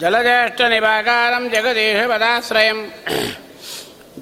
[0.00, 2.78] जलज्येष्ठनिभाकारं जगदीशपदाश्रयं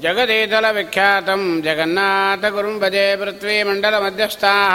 [0.03, 4.75] जगदीतलविख्यातं जगन्नाथगुरुं भजे पृथ्वीमण्डलमध्यस्थाः।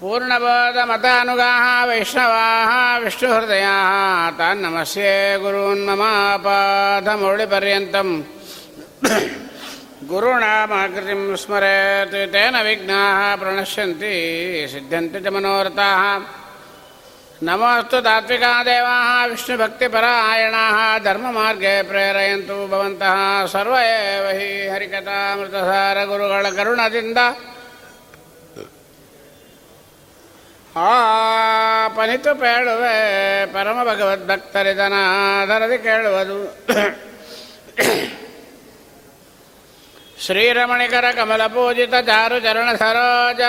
[0.00, 2.70] पूर्णबोधमतानुगाः वैष्णवाः
[3.04, 8.08] विष्णुहृदयाः। तान् नमस्ये गुरून् ममापाधमौळिपर्यन्तं
[10.10, 14.14] गुरूणामाकृतिं स्मरेत् तेन विघ्नाः प्रणश्यन्ति
[14.72, 16.02] सिद्ध्यन्ति च मनोरथाः
[17.41, 23.17] नमोऽस्तु तात्विका देवाः विष्णुभक्तिपरायणाः धर्ममार्गे प्रेरयन्तु भवन्तः
[23.53, 27.19] सर्व एव हि ಹರಿಕಥಾಮೃತಸಾರಗುರುಗಳ ಕರುಣದಿಂದ
[30.85, 32.95] ಆಪನಿತು ಪೇಳುವೆ
[33.53, 36.39] ಪರಮ ಭಗವದ್ಭಕ್ತರಿದನಾದರದಿ ಕೇಳುವುದು
[40.25, 43.41] ಶ್ರೀರಮಣಿಕರ ಕಮಲ ಪೂಜಿತ ಚಾರು ಚರಣ ಸರೋಜ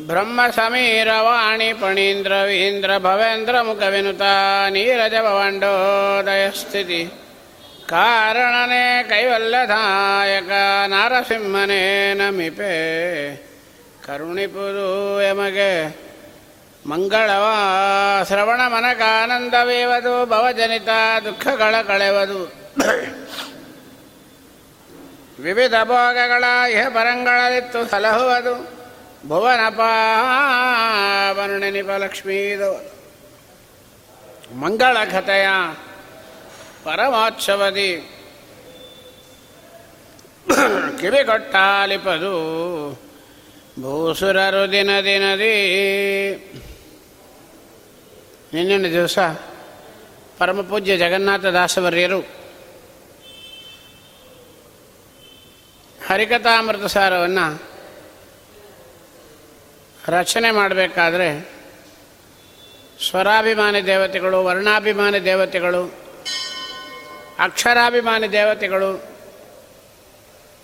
[0.00, 4.22] ಬ್ರಹ್ಮ ಸಮೀರವಾಣಿ ಪಣೀಂದ್ರ ಭವೇಂದ್ರ ಮುಖ ವಿನುತ
[4.70, 7.10] ನೀರಜ ಭವಂಡೋದಯ ಸ್ಥಿತಿ
[7.88, 10.50] ಕಾರಣನೇ ಕೈವಲ್ಯದಾಯಕ
[10.86, 13.36] ನಾರಸಿಂಹನೇ ನಮಿಪೆ.
[14.06, 15.88] ಕರುಣಿಪುದು ಎಮಗೆ
[16.86, 17.46] ಮಂಗಳವ,
[18.26, 20.88] ಶ್ರವಣ ಮನಕಾನಂದವೇವದು, ಭವಜನಿತ
[21.24, 22.52] ದುಃಖಗಳ ಕಳೆವದು.
[25.42, 28.73] ವಿವಿಧ ಭೋಗಗಳ ಇಹ ಪರಂಗಳಲಿತ್ತು ಸಲಹುವುದು.
[29.28, 32.94] ಭುವನ ಪಾವರ್ಣಿಪ ಲಕ್ಷ್ಮೀದು
[34.60, 35.48] ಮಂಗಳ ಕಥೆಯ
[36.84, 38.10] ಪರಮೋತ್ಸವದಿ
[41.00, 42.34] ಕಿವಿ ಕೊಟ್ಟಾಲಿಪದು
[43.82, 45.54] ಭೂಸುರರು ದಿನ ದಿನದಿ.
[48.54, 49.18] ನಿನ್ನಿನ ದಿವಸ
[50.38, 52.20] ಪರಮಪೂಜ್ಯ ಜಗನ್ನಾಥ ದಾಸವರ್ಯರು
[56.06, 57.73] ಹರಿಕಥಾಮೃತ ಸಾರವನ್ನು
[60.08, 61.54] ರಚನೆ ಮಾಡಬೇಕಾದ್ರೆ
[63.08, 65.94] ಸ್ವರಾಭಿಮಾನಿ ದೇವತೆಗಳು, ವರ್ಣಾಭಿಮಾನಿ ದೇವತೆಗಳು,
[67.38, 68.98] ಅಕ್ಷರಾಭಿಮಾನಿ ದೇವತೆಗಳು,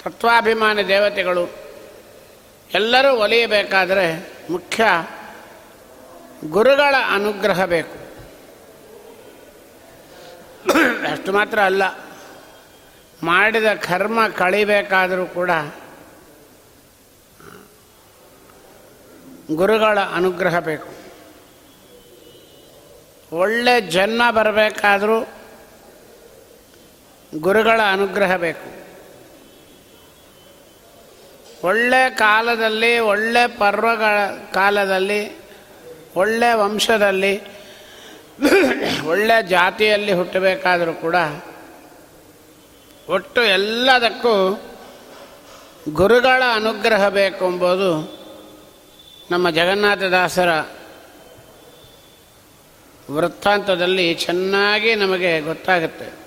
[0.04, 1.44] ತತ್ವಾಭಿಮಾನಿ ದೇವತೆಗಳು,
[2.74, 4.84] ಎಲ್ಲರೂ ಒಲಿಯಬೇಕಾದರೆ ಮುಖ್ಯ
[6.50, 8.00] ಗುರುಗಳ ಅನುಗ್ರಹ ಬೇಕು.
[11.12, 11.82] ಅಷ್ಟು ಮಾತ್ರ ಅಲ್ಲ,
[13.22, 15.50] ಮಾಡಿದ ಕರ್ಮ ಕಳಿಬೇಕಾದರೂ ಕೂಡ
[19.54, 20.88] ಗುರುಗಳ ಅನುಗ್ರಹ ಬೇಕು.
[23.36, 25.28] ಒಳ್ಳೆ ಜನ್ಮ ಬರಬೇಕಾದರೂ
[27.38, 28.80] ಗುರುಗಳ ಅನುಗ್ರಹ ಬೇಕು.
[31.66, 35.38] ಒಳ್ಳೆ ಕಾಲದಲ್ಲಿ, ಒಳ್ಳೆ ಪರ್ವಗಳ ಕಾಲದಲ್ಲಿ,
[36.16, 37.42] ಒಳ್ಳೆ ವಂಶದಲ್ಲಿ,
[39.04, 41.14] ಒಳ್ಳೆ ಜಾತಿಯಲ್ಲಿ ಹುಟ್ಟಬೇಕಾದರೂ ಕೂಡ
[43.08, 44.62] ಒಟ್ಟು ಎಲ್ಲದಕ್ಕೂ
[45.94, 48.19] ಗುರುಗಳ ಅನುಗ್ರಹ ಬೇಕು ಎಂಬುದು
[49.30, 50.60] ನಮ್ಮ ಜಗನ್ನಾಥದಾಸರ
[53.10, 56.20] ವೃತ್ತಾಂತದಲ್ಲಿ ಚೆನ್ನಾಗಿ ನಮಗೆ ಗೊತ್ತಾಗುತ್ತೆ.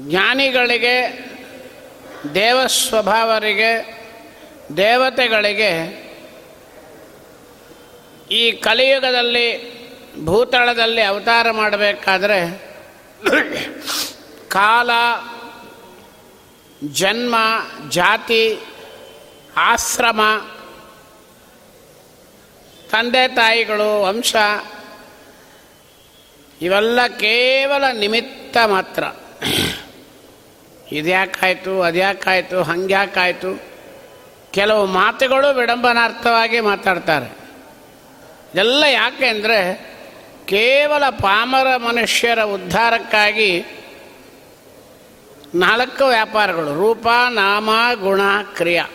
[0.00, 1.24] ಜ್ಞಾನಿಗಳಿಗೆ,
[2.34, 3.72] ದೇವಸ್ವಭಾವರಿಗೆ,
[4.76, 5.72] ದೇವತೆಗಳಿಗೆ
[8.30, 9.80] ಈ ಕಲಿಯುಗದಲ್ಲಿ,
[10.24, 12.58] ಭೂತಳದಲ್ಲಿ ಅವತಾರ ಮಾಡಬೇಕಾದ್ರೆ
[14.48, 14.90] ಕಾಲ,
[16.92, 17.34] ಜನ್ಮ,
[17.88, 18.58] ಜಾತಿ
[19.56, 20.20] ಆಶ್ರಮ,
[22.90, 24.36] ತಂದೆ ತಾಯಿಗಳು, ವಂಶ,
[26.62, 29.04] ಇವೆಲ್ಲ ಕೇವಲ ನಿಮಿತ್ತ ಮಾತ್ರ.
[30.92, 33.62] ಇದ್ಯಾಕಾಯಿತು, ಅದ್ಯಾಕಾಯಿತು, ಹಂಗ್ಯಾಕಾಯಿತು,
[34.50, 37.26] ಕೆಲವು ಮಾತುಗಳು ವಿಡಂಬನಾರ್ಥವಾಗಿ ಮಾತಾಡ್ತಾರೆ.
[38.54, 39.90] ಇದೆಲ್ಲ ಯಾಕೆ ಅಂದರೆ,
[40.46, 43.64] ಕೇವಲ ಪಾಮರ ಮನುಷ್ಯರ ಉದ್ಧಾರಕ್ಕಾಗಿ
[45.54, 48.20] ನಾಲ್ಕು ವ್ಯಾಪಾರಗಳು, ರೂಪ, ನಾಮ, ಗುಣ,
[48.56, 48.86] ಕ್ರಿಯಾ.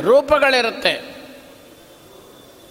[0.00, 1.14] ರೂಪಗಳಿರುತ್ತೆ.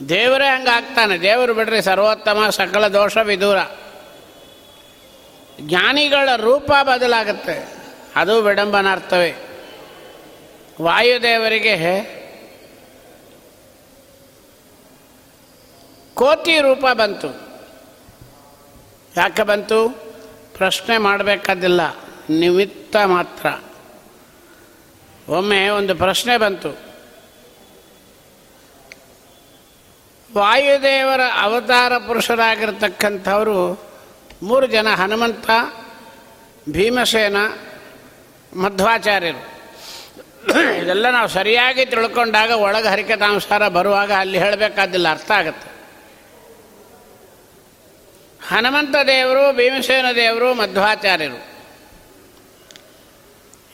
[0.09, 3.57] ದೇವರೇ ಹಂಗೆ ಆಗ್ತಾನೆ ದೇವರು ಬಿಡ್ರಿ, ಸರ್ವೋತ್ತಮ ಸಕಲ ದೋಷ ವಿದೂರ.
[5.61, 7.73] ಜ್ಞಾನಿಗಳ ರೂಪ ಬದಲಾಗುತ್ತೆ.
[8.15, 9.35] ಅದು ವಿಡಂಬನಾರ್ಥವೇ
[10.81, 12.23] ವಾಯುದೇವರಿಗೆ
[16.13, 17.27] ಕೋತಿ ರೂಪ ಬಂತು.
[19.17, 19.89] ಯಾಕೆ ಬಂತು?
[20.57, 21.81] ಪ್ರಶ್ನೆ ಮಾಡಬೇಕಾದಿಲ್ಲ.
[22.29, 23.72] ನಿಮಿತ್ತ ಮಾತ್ರ.
[25.29, 26.93] ಒಮ್ಮೆ ಒಂದು ಪ್ರಶ್ನೆ ಬಂತು.
[30.33, 33.83] ವಾಯುದೇವರ ಅವತಾರ ಪುರುಷರಾಗಿರ್ತಕ್ಕಂಥವರು
[34.43, 35.49] ಮೂರು ಜನ ಹನುಮಂತ,
[36.69, 37.37] ಭೀಮಸೇನ,
[38.55, 39.53] ಮಧ್ವಾಚಾರ್ಯರು.
[40.81, 45.71] ಇದೆಲ್ಲ ನಾವು ಸರಿಯಾಗಿ ತಿಳ್ಕೊಂಡಾಗ ಒಳಗೆ ಹರಿಕತಾಂಸಾರ ಬರುವಾಗ ಅಲ್ಲಿ ಹೇಳಬೇಕಾದಿಲ್ಲ ಅರ್ಥ ಆಗುತ್ತೆ.
[48.47, 51.53] ಹನುಮಂತ ದೇವರು, ಭೀಮಸೇನ ದೇವರು, ಮಧ್ವಾಚಾರ್ಯರು.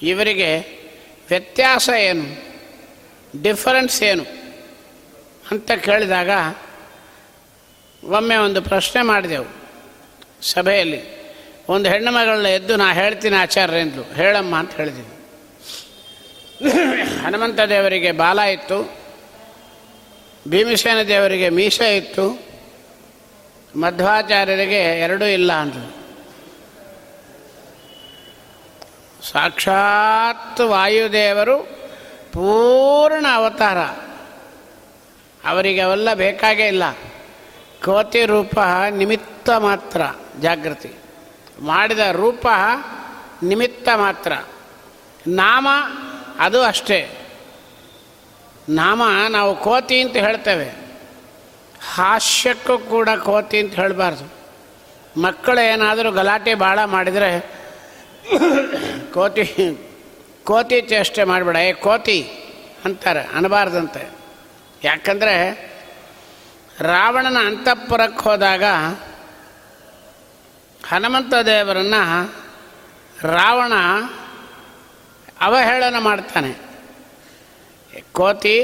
[0.02, 0.79] ಇವರಿಗೆ
[1.30, 2.50] ವ್ಯತ್ಯಾಸ ಏನು?
[3.42, 4.26] ಡಿಫರೆನ್ಸ್ ಏನು?
[5.52, 6.30] ಅಂತ ಕೇಳಿದಾಗ
[8.04, 9.46] ಒಮ್ಮೆ ಒಂದು ಪ್ರಶ್ನೆ ಮಾಡಿದೆವು
[10.42, 11.20] ಸಭೆಯಲ್ಲಿ.
[11.70, 15.10] ಒಂದು ಹೆಣ್ಣು ಮಗಳನ್ನ ಎದ್ದು ನಾ ಹೇಳ್ತೀನಿ ಆಚಾರ್ಯಂದ್ಲು ಹೇಳಮ್ಮ ಅಂತ ಹೇಳಿದ್ದೀನಿ.
[17.20, 18.98] ಹನುಮಂತ ದೇವರಿಗೆ ಬಾಲ ಇತ್ತು.
[20.48, 22.50] ಭೀಮಸೇನ ದೇವರಿಗೆ ಮೀಸೆ ಇತ್ತು.
[23.76, 25.99] ಮಧ್ವಾಚಾರ್ಯರಿಗೆ ಎರಡೂ ಇಲ್ಲ ಅಂದರು
[29.24, 31.58] ಸಾಕ್ಷಾತ್ ವಾಯುದೇವರು
[32.34, 33.78] ಪೂರ್ಣ ಅವತಾರ.
[35.50, 36.92] ಅವರಿಗೆ ಅವೆಲ್ಲ ಬೇಕಾಗೇ ಇಲ್ಲ.
[37.86, 40.02] ಕೋತಿ ರೂಪ ನಿಮಿತ್ತ ಮಾತ್ರ,
[40.42, 40.94] ಜಾಗೃತಿ.
[41.62, 42.48] ಮಾಡಿದ ರೂಪ
[43.44, 44.32] ನಿಮಿತ್ತ ಮಾತ್ರ.
[45.28, 45.68] ನಾಮ
[46.40, 47.10] ಅದು ಅಷ್ಟೇ.
[48.70, 50.68] ನಾಮ ನಾವು ಕೋತಿ ಅಂತ ಹೇಳ್ತೇವೆ.
[51.94, 54.40] ಹಾಸ್ಯಕ್ಕೂ ಕೂಡ ಕೋತಿ ಅಂತ ಹೇಳಬಾರ್ದು.
[55.22, 57.60] ಮಕ್ಕಳು ಏನಾದರೂ ಗಲಾಟೆ ಭಾಳ ಮಾಡಿದರೆ
[59.14, 59.44] ಕೋತಿ
[60.44, 61.56] ಕೋತಿ ಚೇಷ್ಟೆ ಮಾಡಿಬಿಡ.
[61.56, 62.20] ಏ ಕೋತಿ
[62.86, 64.04] ಅಂತಾರೆ ಅನ್ನಬಾರ್ದಂತೆ
[64.84, 65.36] ಯಾಕಂದರೆ
[66.82, 68.64] ರಾವಣನ ಅಂತಃಪುರಕ್ಕೆ ಹೋದಾಗ
[70.88, 72.04] ಹನುಮಂತ ದೇವರನ್ನು
[73.28, 73.74] ರಾವಣ
[75.42, 76.52] ಅವಹೇಳನ ಮಾಡ್ತಾನೆ.
[78.12, 78.58] ಕೋತಿ,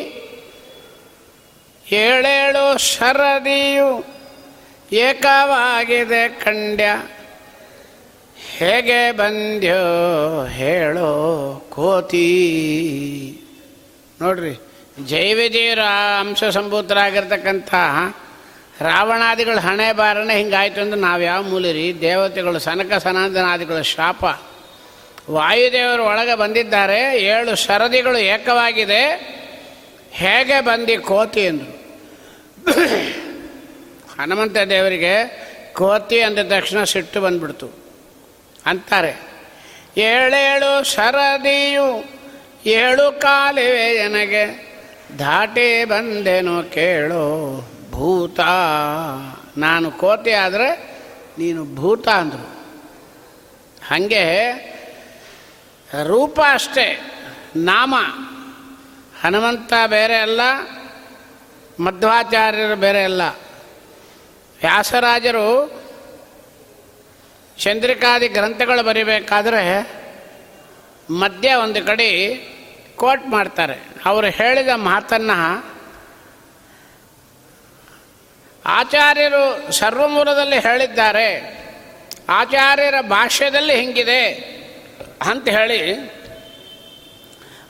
[1.91, 4.05] ಏಳೇಳು ಶರದಿಯು
[4.91, 6.87] ಏಕವಾಗಿದೆ ಖಂಡ್ಯ
[8.51, 11.09] ಹೇಗೆ ಬಂದ್ಯೋ ಹೇಳೋ
[11.69, 12.29] ಕೋತಿ.
[14.21, 14.59] ನೋಡ್ರಿ
[15.05, 15.79] ಜೈವಿದೇವರ
[16.19, 17.73] ಅಂಶ ಸಂಭೂತರಾಗಿರ್ತಕ್ಕಂಥ
[18.81, 24.25] ರಾವಣಾದಿಗಳು ಹಣೆ ಬಾರಣೆ ಹಿಂಗಾಯ್ತು ಅಂದ್ರೆ ನಾವು ಯಾವ ಮೂಲಿರಿ ದೇವತೆಗಳು, ಸನಕ ಸನಾತನಾದಿಗಳ ಶಾಪ.
[25.29, 29.01] ವಾಯುದೇವರು ಒಳಗೆ ಬಂದಿದ್ದಾರೆ, ಏಳು ಸರದಿಗಳು ಏಕವಾಗಿದೆ.
[30.11, 31.67] ಹೇಗೆ ಬಂದಿ ಕೋತಿ ಎಂದು
[34.21, 37.84] ಹನುಮಂತ ದೇವರಿಗೆ ಕೋತಿ ಅಂದ ತಕ್ಷಣ ಸಿಟ್ಟು ಬಂದ್ಬಿಡ್ತು.
[38.65, 39.13] ಅಂತಾರೆ.
[39.97, 42.05] ಏಳೇಳು ಶರದಿಯು
[42.65, 44.43] ಏಳು ಕಾಲಿವೆ ನನಗೆ
[45.19, 47.23] ದಾಟಿ ಬಂದೆನು ಕೇಳು
[47.91, 48.39] ಭೂತ.
[49.57, 50.69] ನಾನು ಕೋತಿ ಆದರೆ
[51.37, 52.47] ನೀನು ಭೂತ ಅಂದರು.
[53.87, 54.23] ಹಾಗೆ
[56.03, 56.87] ರೂಪ ಅಷ್ಟೇ,
[57.55, 57.95] ನಾಮ.
[59.23, 60.41] ಹನುಮಂತ ಬೇರೆ ಅಲ್ಲ,
[61.79, 63.21] ಮಧ್ವಾಚಾರ್ಯರು ಬೇರೆ ಅಲ್ಲ.
[64.61, 65.49] ವ್ಯಾಸರಾಜರು
[67.59, 69.91] ಚಂದ್ರಿಕಾದಿ ಗ್ರಂಥಗಳು ಬರಿಬೇಕಾದ್ರೆ
[71.09, 72.35] ಮಧ್ಯ ಒಂದು ಕಡೆ
[72.95, 73.75] ಕೋಟ್ ಮಾಡ್ತಾರೆ.
[74.05, 75.65] ಅವರು ಹೇಳಿದ ಮಾತನ್ನು
[78.65, 81.55] ಆಚಾರ್ಯರು ಸರ್ವಮೂಲದಲ್ಲಿ ಹೇಳಿದ್ದಾರೆ.
[82.29, 84.25] ಆಚಾರ್ಯರ ಭಾಷ್ಯದಲ್ಲಿ ಹಿಂಗಿದೆ
[85.21, 85.93] ಅಂತ ಹೇಳಿ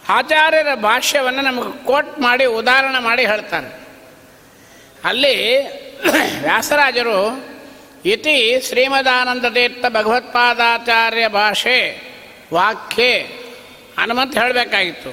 [0.10, 3.79] ಆಚಾರ್ಯರ ಭಾಷ್ಯವನ್ನು ನಮಗೆ ಕೋಟ್ ಮಾಡಿ ಉದಾಹರಣೆ ಮಾಡಿ ಹೇಳ್ತಾರೆ
[5.03, 5.62] ಅಲ್ಲಿ
[6.41, 7.17] ವ್ಯಾಸರಾಜರು
[8.05, 11.77] ಇತಿ ಶ್ರೀಮದಾನಂದ ತೀರ್ಥ ಭಗವತ್ಪಾದಾಚಾರ್ಯ ಭಾಷೆ
[12.53, 13.21] ವಾಕ್ಯೆ
[14.00, 15.09] ಹನುಮಂತ ಹೇಳಬೇಕಾಗಿತ್ತು.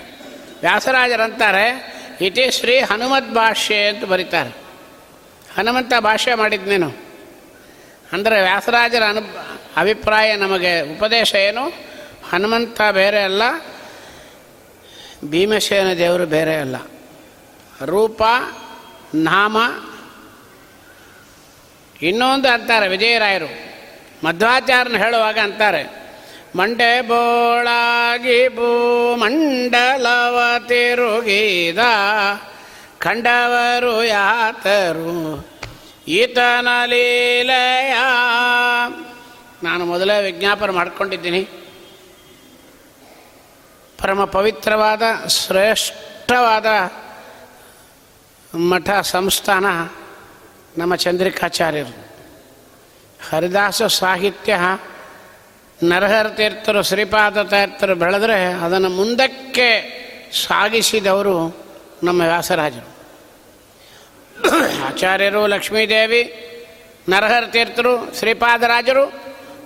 [0.61, 1.67] ವ್ಯಾಸರಾಜರಂತಾರೆ,
[2.21, 4.53] ಇತಿ ಶ್ರೀ ಹನುಮದ್ ಭಾಷ್ಯೆ ಅಂತ ಬರೀತಾರೆ.
[5.57, 6.91] ಹನುಮಂತ ಭಾಷೆ ಮಾಡಿದ್ನೇನು
[8.13, 9.23] ಅಂದರೆ ವ್ಯಾಸರಾಜರ ಅನು,
[9.77, 11.65] ಅಭಿಪ್ರಾಯ ನಮಗೆ ಉಪದೇಶ ಏನು?
[12.31, 13.43] ಹನುಮಂತ ಬೇರೆ ಅಲ್ಲ,
[15.25, 16.77] ಭೀಮಸೇನ ದೇವರು ಬೇರೆ ಅಲ್ಲ.
[17.85, 18.23] ರೂಪ,
[19.15, 19.57] ನಾಮ
[22.03, 23.51] ಇನ್ನೊಂದು ಅಂತಾರೆ ವಿಜಯರಾಯರು.
[24.27, 25.83] ಮಧ್ವಾಚಾರ್ಯನ ಹೇಳುವಾಗ ಅಂತಾರೆ,
[26.57, 31.79] ಮಂಡೆ ಬೋಳಾಗಿ ಭೂಮಂಡಲವ ತಿರುಗಿದ
[32.99, 35.49] ಕಂಡವರು ಯಾತರು?
[36.09, 37.95] ಈತನ ಲೀಲೆಯ
[39.63, 41.43] ನಾನು ಮೊದಲೇ ವಿಜ್ಞಾಪನೆ ಮಾಡ್ಕೊಂಡಿದ್ದೀನಿ.
[43.99, 46.69] ಪರಮ ಪವಿತ್ರವಾದ, ಶ್ರೇಷ್ಠವಾದ
[48.57, 49.67] ಮಠ ಸಂಸ್ಥಾನ
[50.79, 52.07] ನಮ್ಮ ಚಂದ್ರಿಕಾಚಾರ್ಯರು.
[53.31, 54.59] ಹರಿದಾಸ ಸಾಹಿತ್ಯ,
[55.83, 60.03] ನರಹರ ತೀರ್ಥರು, ಶ್ರೀಪಾದ ತೀರ್ಥರು ಬೆಳೆದ್ರೆ ಅದನ್ನು ಮುಂದಕ್ಕೆ
[60.47, 61.67] ಸಾಗಿಸಿದವರು
[62.03, 62.93] ನಮ್ಮ ವ್ಯಾಸರಾಜರು.
[64.87, 66.49] ಆಚಾರ್ಯರು, ಲಕ್ಷ್ಮೀದೇವಿ,
[67.09, 69.13] ನರಹರ ತೀರ್ಥರು ಶ್ರೀಪಾದರಾಜರು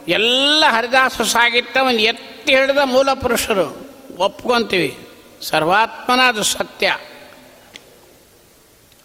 [0.09, 4.99] ಎಲ್ಲ ಹರಿದಾಸ ಸಾಹಿತ್ಯವನ್ನು ಎತ್ತಿ ಹಿಡಿದ ಮೂಲ ಪುರುಷರು ಒಪ್ಕೊತೀವಿ.
[5.43, 6.99] ಸರ್ವಾತ್ಮನ ಅದು ಸತ್ಯ.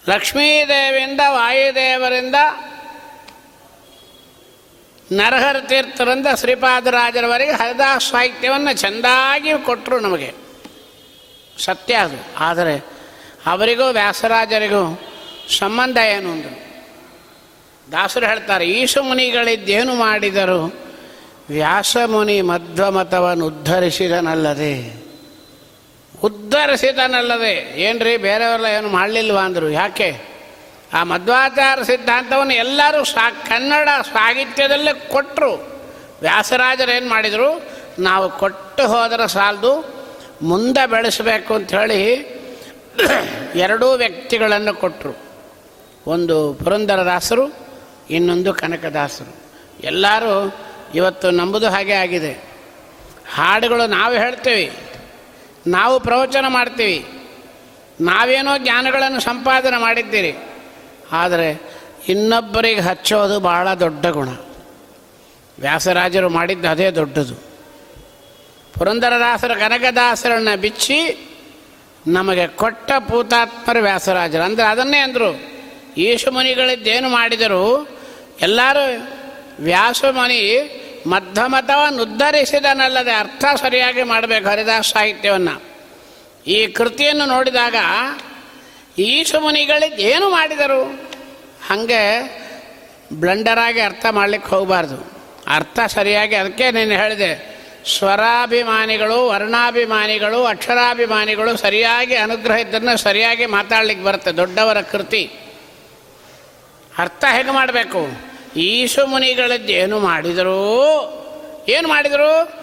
[0.09, 2.35] ಲಕ್ಷ್ಮೀದೇವಿಯಿಂದ, ವಾಯುದೇವರಿಂದ
[5.11, 10.33] ನರಹರ ತೀರ್ಥರಿಂದ ಶ್ರೀಪಾದರಾಜರವರೆಗೆ ಹರಿದಾಸ ಸಾಹಿತ್ಯವನ್ನು ಚೆಂದಾಗಿ ಕೊಟ್ಟರು ನಮಗೆ.
[11.59, 12.37] ಸತ್ಯ ಅದು.
[12.37, 12.85] ಆದರೆ
[13.45, 15.01] ಅವರಿಗೂ, ವ್ಯಾಸರಾಜರಿಗೂ
[15.59, 16.71] ಸಂಬಂಧ ಏನು ಅಂದರು?
[17.91, 20.91] ದಾಸರು ಹೇಳ್ತಾರೆ, ಈಶು ಮುನಿಗಳಿದ್ದೇನು ಮಾಡಿದರು
[21.49, 25.00] ವ್ಯಾಸ ವ್ಯಾಸಮುನಿ ಮಧ್ವಮತವನ್ನು ಉದ್ಧರಿಸಿದನಲ್ಲದೆ
[26.23, 29.69] ಉದ್ಧರಿಸಿದನಲ್ಲದೆ ಏನ್ರಿ, ಬೇರೆಯವರೆಲ್ಲ ಏನು ಮಾಡಲಿಲ್ವಾ ಅಂದರು?
[29.69, 30.31] ಯಾಕೆ?
[30.93, 35.67] ಆ ಮಧ್ವಾಚಾರ ಸಿದ್ಧಾಂತವನ್ನು ಎಲ್ಲರೂ ಸಾ ಕನ್ನಡ ಸಾಹಿತ್ಯದಲ್ಲೇ ಕೊಟ್ಟರು
[36.21, 37.61] ವ್ಯಾಸರಾಜರು ಏನು ಮಾಡಿದರು?
[37.99, 40.01] ನಾವು ಕೊಟ್ಟು ಹೋದರೆ ಸಾಲದು,
[40.41, 42.15] ಮುಂದೆ ಬೆಳೆಸಬೇಕು ಅಂಥೇಳಿ
[43.55, 45.17] ಎರಡೂ ವ್ಯಕ್ತಿಗಳನ್ನು ಕೊಟ್ಟರು
[46.07, 47.53] ಒಂದು ಪುರಂದರದಾಸರು,
[48.09, 49.35] ಇನ್ನೊಂದು ಕನಕದಾಸರು.
[49.83, 50.55] ಎಲ್ಲರೂ
[50.95, 52.31] ಇವತ್ತು ನಂಬುದು ಹಾಗೆ ಆಗಿದೆ.
[53.35, 54.90] ಹಾಡುಗಳು ನಾವು ಹೇಳ್ತೇವೆ.
[55.67, 57.05] ನಾವು ಪ್ರವಚನ ಮಾಡ್ತೀವಿ.
[58.01, 60.35] ನಾವೇನೋ ಜ್ಞಾನಗಳನ್ನು ಸಂಪಾದನೆ ಮಾಡಿದ್ದೀರಿ.
[61.11, 61.61] ಆದರೆ
[62.07, 64.29] ಇನ್ನೊಬ್ಬರಿಗೆ ಹಚ್ಚೋದು ಭಾಳ ದೊಡ್ಡ ಗುಣ.
[65.59, 67.35] ವ್ಯಾಸರಾಜರು ಮಾಡಿದ್ದು ಅದೇ ದೊಡ್ಡದು.
[68.73, 71.27] ಪುರಂದರದಾಸರ ಕನಕದಾಸರನ್ನು ಬಿಚ್ಚಿ
[72.07, 74.43] ನಮಗೆ ಕೊಟ್ಟ ಪೂತಾತ್ಮರು ವ್ಯಾಸರಾಜರು.
[74.43, 75.39] ಅಂದರೆ ಅದನ್ನೇ ಅಂದರು
[75.97, 77.87] ಈಶು ಮುನಿಗಳಿದ್ದೇನು ಮಾಡಿದರು
[78.41, 79.11] ಎಲ್ಲರೂ
[79.59, 80.37] ವ್ಯಾಸಮುನಿ
[81.07, 85.61] ಮಧ್ಯಮತವನ್ನು ಉದ್ಧರಿಸಿದನಲ್ಲದೆ ಅರ್ಥ ಸರಿಯಾಗಿ ಮಾಡಬೇಕು ಹರಿದಾಸ ಸಾಹಿತ್ಯವನ್ನು.
[86.47, 87.75] ಈ ಕೃತಿಯನ್ನು ನೋಡಿದಾಗ
[88.99, 91.09] ಈಶು ಮುನಿಗಳಿಗೆ ಏನು ಮಾಡಿದರು?
[91.69, 92.01] ಹಾಗೆ
[93.13, 95.11] ಬ್ಲಂಡರಾಗಿ ಅರ್ಥ ಮಾಡಲಿಕ್ಕೆ ಹೋಗಬಾರ್ದು.
[95.47, 97.61] ಅರ್ಥ ಸರಿಯಾಗಿ ಅದಕ್ಕೆ ನೀನು ಹೇಳಿದೆ,
[97.97, 104.31] ಸ್ವರಾಭಿಮಾನಿಗಳು, ವರ್ಣಾಭಿಮಾನಿಗಳು, ಅಕ್ಷರಾಭಿಮಾನಿಗಳು ಸರಿಯಾಗಿ ಅನುಗ್ರಹ ಇದ್ದನ್ನು ಸರಿಯಾಗಿ ಮಾತಾಡ್ಲಿಕ್ಕೆ ಬರುತ್ತೆ.
[104.31, 105.31] ದೊಡ್ಡವರ ಕೃತಿ.
[106.97, 108.30] ಅರ್ಥ ಹೇಗೆ ಮಾಡಬೇಕು?
[108.55, 111.21] ಈಶು ಮುನಿಗಳದ್ದು ಏನು ಮಾಡಿದರು?
[111.69, 112.61] ಏನು ಮಾಡಿದರು?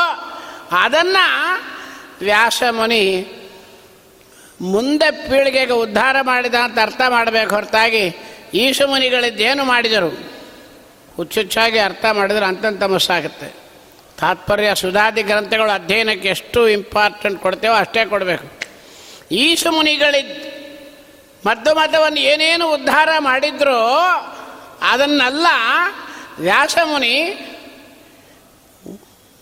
[0.73, 1.61] ಅದನ್ನು
[2.21, 3.27] ವ್ಯಾಸಮುನಿ
[4.61, 8.17] ಮುಂದೆ ಪೀಳಿಗೆಗೆ ಉದ್ಧಾರ ಮಾಡಿದ ಅಂತ ಅರ್ಥ ಮಾಡಬೇಕು ಹೊರತಾಗಿ
[8.55, 10.31] ಈಶು ಮುನಿಗಳಿದ್ದೇನು ಮಾಡಿದರು?
[11.17, 13.66] ಹುಚ್ಚುಚ್ಚಾಗಿ ಅರ್ಥ ಮಾಡಿದ್ರೆ ಅಂತಂತ ಮಸ್ಸಾಗುತ್ತೆ.
[14.19, 18.51] ತಾತ್ಪರ್ಯ ಸುಧಾದಿ ಗ್ರಂಥಗಳು ಅಧ್ಯಯನಕ್ಕೆ ಎಷ್ಟು ಇಂಪಾರ್ಟೆಂಟ್ ಕೊಡ್ತೇವೋ ಅಷ್ಟೇ ಕೊಡಬೇಕು.
[19.33, 20.57] ಈಶು ಮುನಿಗಳಿದ್ದ
[21.47, 23.89] ಮದ್ದು ಮತವನ್ನು ಏನೇನು ಉದ್ಧಾರ ಮಾಡಿದ್ರೋ
[24.83, 25.47] ಅದನ್ನೆಲ್ಲ
[26.39, 27.33] ವ್ಯಾಸಮುನಿ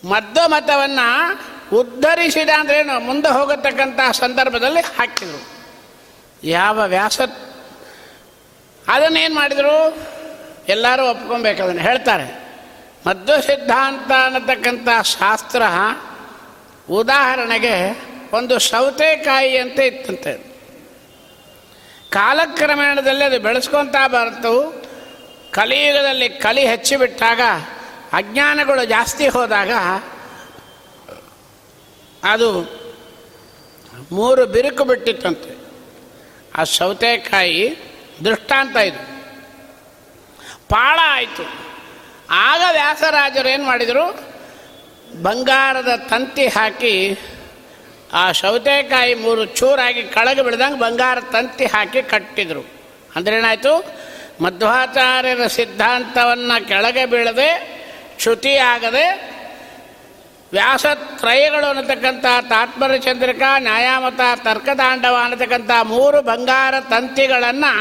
[0.03, 1.39] ಮದ್ದು ಮತವನ್ನು
[1.77, 5.45] ಉದ್ಧರಿಸಿದ ಅಂದ್ರೇನು ಮುಂದೆ ಹೋಗತಕ್ಕಂಥ ಸಂದರ್ಭದಲ್ಲಿ ಹಾಕಿದರು.
[6.43, 7.21] ಯಾವ ವ್ಯಾಸ
[8.87, 9.97] ಅದನ್ನೇನು ಮಾಡಿದರು?
[10.67, 12.44] ಎಲ್ಲರೂ ಒಪ್ಕೊಬೇಕು ಅದನ್ನು ಹೇಳ್ತಾರೆ.
[13.07, 15.61] ಮಧ್ವ ಸಿದ್ಧಾಂತ ಅನ್ನತಕ್ಕಂಥ ಶಾಸ್ತ್ರ
[16.89, 18.01] ಉದಾಹರಣೆಗೆ
[18.33, 20.55] ಒಂದು ಸೌತೆಕಾಯಿ ಅಂತ ಇತ್ತಂತೆ.
[22.11, 24.85] ಕಾಲಕ್ರಮೇಣದಲ್ಲಿ ಅದು ಬೆಳೆಸ್ಕೊತಾ ಬರ್ತು
[25.51, 27.41] ಕಲಿಯುಗದಲ್ಲಿ ಕಲಿ ಹೆಚ್ಚಿಬಿಟ್ಟಾಗ
[28.13, 29.71] ಅಜ್ಞಾನಗಳು ಜಾಸ್ತಿ ಹೋದಾಗ
[32.23, 32.61] ಅದು
[34.11, 35.55] ಮೂರು ಬಿರುಕು ಬಿಟ್ಟಿತ್ತಂತೆ.
[36.55, 37.77] ಆ ಸೌತೆಕಾಯಿ
[38.25, 39.31] ದೃಷ್ಟಾಂತ ಇದು.
[40.69, 41.74] ಪಾಳ ಆಯಿತು.
[42.29, 44.35] ಆಗ ವ್ಯಾಸರಾಜರು ಏನು ಮಾಡಿದರು?
[45.21, 47.19] ಬಂಗಾರದ ತಂತಿ ಹಾಕಿ
[48.13, 52.65] ಆ ಸೌತೆಕಾಯಿ ಮೂರು ಚೂರಾಗಿ ಕಳಗೆ ಬಿಡ್ದಂಗೆ ಬಂಗಾರ ತಂತಿ ಹಾಕಿ ಕಟ್ಟಿದರು.
[53.15, 53.95] ಅಂದ್ರೇನಾಯಿತು?
[54.41, 57.75] ಮಧ್ವಾಚಾರ್ಯರ ಸಿದ್ಧಾಂತವನ್ನು ಕೆಳಗೆ ಬೀಳದೆ
[58.19, 59.35] ಚ್ಯುತಿಯಾಗದೆ
[60.53, 67.73] ವ್ಯಾಸತ್ರಯಗಳು ಅನ್ನತಕ್ಕಂಥ ತಾತ್ಪರ್ಯ ಚಂದ್ರಿಕಾ, ನ್ಯಾಯಾಮತ ತರ್ಕತಾಂಡವ ಅನ್ನತಕ್ಕಂಥ ಮೂರು ಬಂಗಾರ ತಂತಿಗಳನ್ನು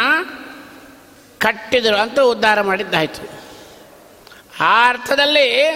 [1.39, 3.44] ಕಟ್ಟಿದರು ಅಂತ ಉದ್ಧಾರ ಮಾಡಿದ್ದಾಯಿತು.
[4.61, 5.71] ಆ ಅರ್ಥದಲ್ಲಿ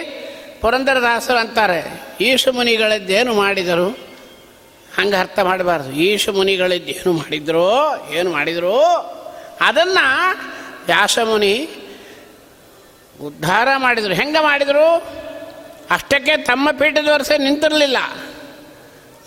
[0.61, 3.89] ಪುರಂದರದಾಸರು ಅಂತಾರೆ, ಈಶು ಮುನಿಗಳಿದ್ದೇನು ಮಾಡಿದರು?
[4.97, 5.91] ಹಂಗೆ ಅರ್ಥ ಮಾಡಬಾರ್ದು.
[5.91, 7.67] ಈಶು ಮುನಿಗಳಿದ್ದೇನು ಮಾಡಿದ್ರು,
[8.13, 8.83] ಏನು ಮಾಡಿದರು,
[9.61, 10.37] ಅದನ್ನು
[10.85, 11.69] ವ್ಯಾಸಮುನಿ
[13.21, 14.13] ಉದ್ಧಾರ ಮಾಡಿದರು.
[14.13, 14.95] ಹೆಂಗೆ ಮಾಡಿದರು?
[15.91, 17.97] ಅಷ್ಟಕ್ಕೆ ತಮ್ಮ ಪೀಠದ ವರ್ಷ ನಿಂತಿರಲಿಲ್ಲ.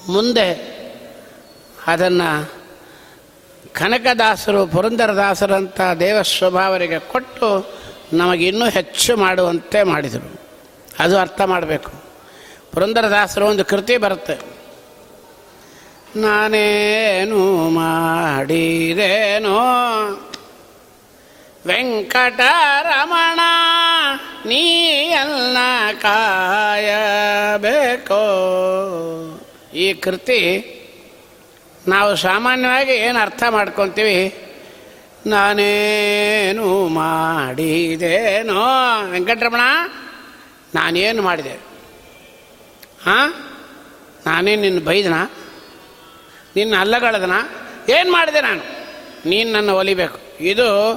[0.09, 0.53] ಮುಂದೆ
[1.87, 2.53] ಅದನ್ನು
[3.73, 7.82] ಕನಕದಾಸರು ಪುರಂದರದಾಸರಂಥ ದೇವ ಸ್ವಭಾವರಿಗೆ ಕೊಟ್ಟು
[8.13, 10.41] ನಮಗಿನ್ನೂ ಹೆಚ್ಚು ಮಾಡುವಂತೆ ಮಾಡಿದರು.
[10.99, 11.93] ಅದು ಅರ್ಥ ಮಾಡಬೇಕು.
[12.73, 14.53] ಪುರಂದರದಾಸರು ಒಂದು ಕೃತಿ ಬರುತ್ತೆ.
[16.17, 19.59] ನಾನೇನು ಮಾಡಿದೇನೋ
[21.67, 23.41] ವೆಂಕಟರಮಣ
[24.47, 25.57] ನೀಯಲ್ಲ
[26.03, 26.99] ಕಾಯಬೇಕೋ?
[29.75, 30.69] ಈ ಕೃತಿ
[31.89, 34.39] ನಾವು ಸಾಮಾನ್ಯವಾಗಿ ಏನು ಅರ್ಥ ಮಾಡ್ಕೊತೀವಿ?
[35.27, 38.65] ನಾನೇನು ಮಾಡಿದೇನೋ?
[39.11, 39.61] ವೆಂಕಟರಮಣ,
[40.75, 41.53] ನಾನೇನು ಮಾಡಿದೆ?
[43.07, 43.35] ಹಾಂ?
[44.27, 45.15] ನಾನೇನು ನಿನ್ನ ಬೈದನ?
[46.57, 47.33] ನಿನ್ನ ಅಲ್ಲಗಳದನ?
[47.89, 48.61] ಏನು ಮಾಡಿದೆ ನಾನು?
[49.29, 50.19] ನೀನು ನನ್ನ ಒಲಿಬೇಕು.
[50.41, 50.97] ಇದು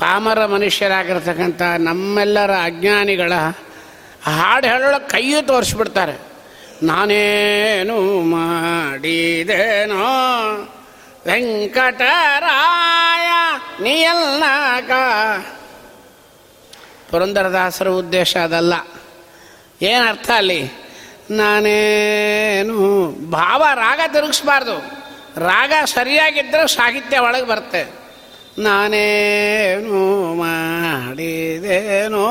[0.00, 3.32] ಪಾಮರ ಮನುಷ್ಯರಾಗಿರ್ತಕ್ಕಂಥ ನಮ್ಮೆಲ್ಲರ ಅಜ್ಞಾನಿಗಳ
[4.24, 6.20] ಹಾಡು ಹೇಳೋಳ ಕೈಯೂ ತೋರಿಸ್ಬಿಡ್ತಾರೆ.
[6.82, 10.04] ನಾನೇನು ಮಾಡಿದೇನೋ?
[13.80, 14.90] ವೆಂಕಟರಾಯ ನೀಯಲ್ನಾಕ
[17.10, 18.74] ಪುರಂದರದಾಸರ ಉದ್ದೇಶ ಅದಲ್ಲ.
[19.82, 20.72] ಏನರ್ಥ ಅಲ್ಲಿ?
[21.30, 24.78] ನಾನೇನು ಭಾವ ರಾಗ ತಿರುಗಿಸ್ಬಾರ್ದು.
[25.40, 27.92] ರಾಗ ಸರಿಯಾಗಿದ್ದರೆ ಸಾಹಿತ್ಯ ಒಳಗೆ ಬರುತ್ತೆ.
[28.58, 32.26] ನಾನೇನು ಮಾಡಿದೇನೋ?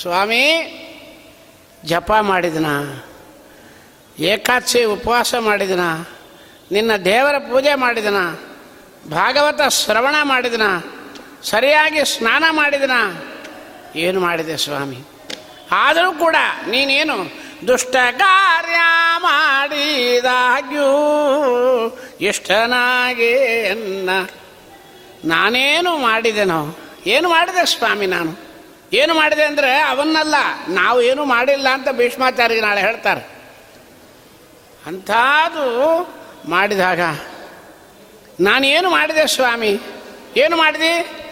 [0.00, 0.78] ಸ್ವಾಮಿ,
[1.84, 2.66] ಜಪ ಮಾಡಿದನ?
[4.18, 5.80] ಏಕಾದಶಿ ಉಪವಾಸ ಮಾಡಿದನ?
[6.72, 8.16] ನಿನ್ನ ದೇವರ ಪೂಜೆ ಮಾಡಿದನ?
[9.10, 10.62] ಭಾಗವತ ಶ್ರವಣ ಮಾಡಿದನ,
[11.42, 12.90] ಸರಿಯಾಗಿ ಸ್ನಾನ ಮಾಡಿದನ,
[13.96, 14.98] ಏನು ಮಾಡಿದೆ ಸ್ವಾಮಿ?
[15.72, 16.36] ಆದರೂ ಕೂಡ
[16.68, 18.74] ನೀನೇನು ದುಷ್ಟ ಕಾರ್ಯ
[19.16, 20.88] ಮಾಡಿದಾಗ್ಯೂ
[22.20, 23.30] ಇಷ್ಟನಾಗಿ
[23.66, 24.10] ಎನ್ನ?
[25.24, 26.78] ನಾನೇನು ಮಾಡಿದೆನೋ?
[27.06, 28.52] ಏನು ಮಾಡಿದೆ ಸ್ವಾಮಿ ನಾನು?
[28.92, 30.34] ಏನು ಮಾಡಿದೆ ಅಂದರೆ ಅವನ್ನಲ್ಲ
[30.68, 33.28] ನಾವು ಏನು ಮಾಡಿಲ್ಲ ಅಂತ ಭೀಷ್ಮಾಚಾರ್ಯ ನಾಳೆ ಹೇಳ್ತಾರೆ.
[34.86, 35.66] ಅಂಥದ್ದು
[36.50, 37.00] ಮಾಡಿದಾಗ
[38.42, 39.80] ನಾನೇನು ಮಾಡಿದೆ ಸ್ವಾಮಿ?
[40.36, 41.22] ಏನು ಮಾಡಿದೆ?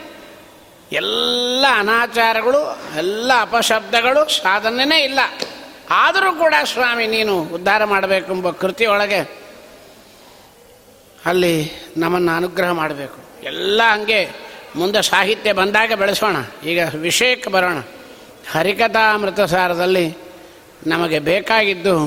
[0.93, 5.19] ಎಲ್ಲ ಅನಾಚಾರಗಳು, ಎಲ್ಲ ಅಪಶಬ್ದಗಳು ಸಾಧನೆಯೇ ಇಲ್ಲ.
[5.91, 9.41] ಆದರೂ ಕೂಡ ಸ್ವಾಮಿ, ನೀನು ಉದ್ಧಾರ ಮಾಡಬೇಕೆಂಬ ಕೃತಿಯೊಳಗೆ
[11.27, 13.19] ಅಲ್ಲಿ ನಮ್ಮನ್ನು ಅನುಗ್ರಹ ಮಾಡಬೇಕು.
[13.43, 14.31] ಎಲ್ಲ ಹಂಗೆ
[14.77, 16.37] ಮುಂದೆ ಸಾಹಿತ್ಯ ಬಂದಾಗ ಬೆಳೆಸೋಣ.
[16.67, 17.79] ಈಗ ವಿಷಯಕ್ಕೆ ಬರೋಣ.
[18.51, 20.19] ಹರಿಕಥಾಮೃತ ಸಾರದಲ್ಲಿ
[20.87, 22.07] ನಮಗೆ ಬೇಕಾಗಿದ್ದು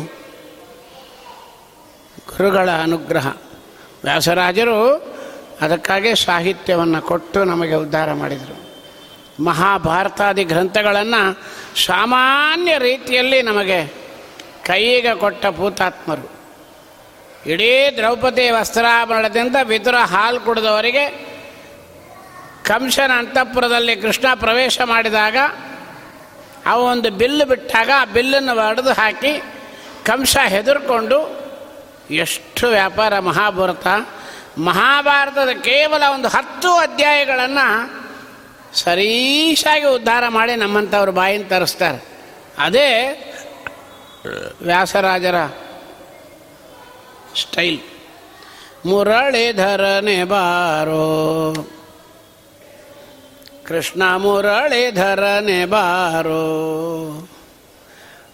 [2.37, 3.27] ಗುರುಗಳ ಅನುಗ್ರಹ.
[4.03, 5.13] ವ್ಯಾಸರಾಜರು
[5.61, 8.63] ಅದಕ್ಕಾಗಿ ಸಾಹಿತ್ಯವನ್ನು ಕೊಟ್ಟು ನಮಗೆ ಉದ್ಧಾರ ಮಾಡಿದರು.
[9.43, 11.41] ಮಹಾಭಾರತಾದಿ ಗ್ರಂಥಗಳನ್ನು
[11.85, 13.87] ಸಾಮಾನ್ಯ ರೀತಿಯಲ್ಲಿ ನಮಗೆ
[14.65, 16.31] ಕೈಗೆ ಕೊಟ್ಟ ಭೂತಾತ್ಮರು.
[17.45, 21.33] ಇಡೀ ದ್ರೌಪದಿ ವಸ್ತ್ರಾಭರಣದಿಂದ ವಿದುರ ಹಾಲು ಕುಡಿದವರಿಗೆ
[22.65, 25.37] ಕಂಸನ ಅಂತಃಪುರದಲ್ಲಿ ಕೃಷ್ಣ ಪ್ರವೇಶ ಮಾಡಿದಾಗ
[26.65, 29.43] ಆ ಒಂದು ಬಿಲ್ಲು ಬಿಟ್ಟಾಗ ಆ ಬಿಲ್ಲನ್ನು ಒಡೆದು ಹಾಕಿ
[30.05, 31.42] ಕಂಸ ಹೆದರ್ಕೊಂಡು
[32.11, 33.87] ಎಷ್ಟು ವ್ಯಾಪಾರ ಮಹಾಭಾರತ,
[34.57, 38.03] ಮಹಾಭಾರತದ ಕೇವಲ ಒಂದು ಹತ್ತು ಅಧ್ಯಾಯಗಳನ್ನು
[38.77, 42.05] ಸರೀಸಾಗಿ ಉದ್ಧಾರ ಮಾಡಿ ನಮ್ಮಂಥವ್ರ ಬಾಯಿನ ತರಿಸ್ತಾರೆ.
[42.57, 43.19] ಅದೇ
[44.61, 45.45] ವ್ಯಾಸರಾಜರ
[47.41, 47.79] ಸ್ಟೈಲ್.
[48.85, 51.53] ಮುರಳೀಧರನೆ ಬಾರೋ.
[53.67, 56.33] ಕೃಷ್ಣ ಮುರಳೀಧರನೆ ಬಾರೋ.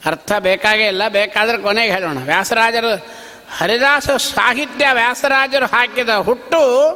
[0.06, 2.18] ಅರ್ಥ ಬೇಕಾಗೇ ಇಲ್ಲ, ಬೇಕಾದ್ರೆ ಕೊನೆಗೆ ಹೇಳೋಣ.
[2.24, 3.08] ವ್ಯಾಸರಾಜರು
[3.58, 6.88] ಹರಿದಾಸ ಸಾಹಿತ್ಯ ವ್ಯಾಸರಾಜರು ಹಾಕಿದ ಹುಟ್ಟು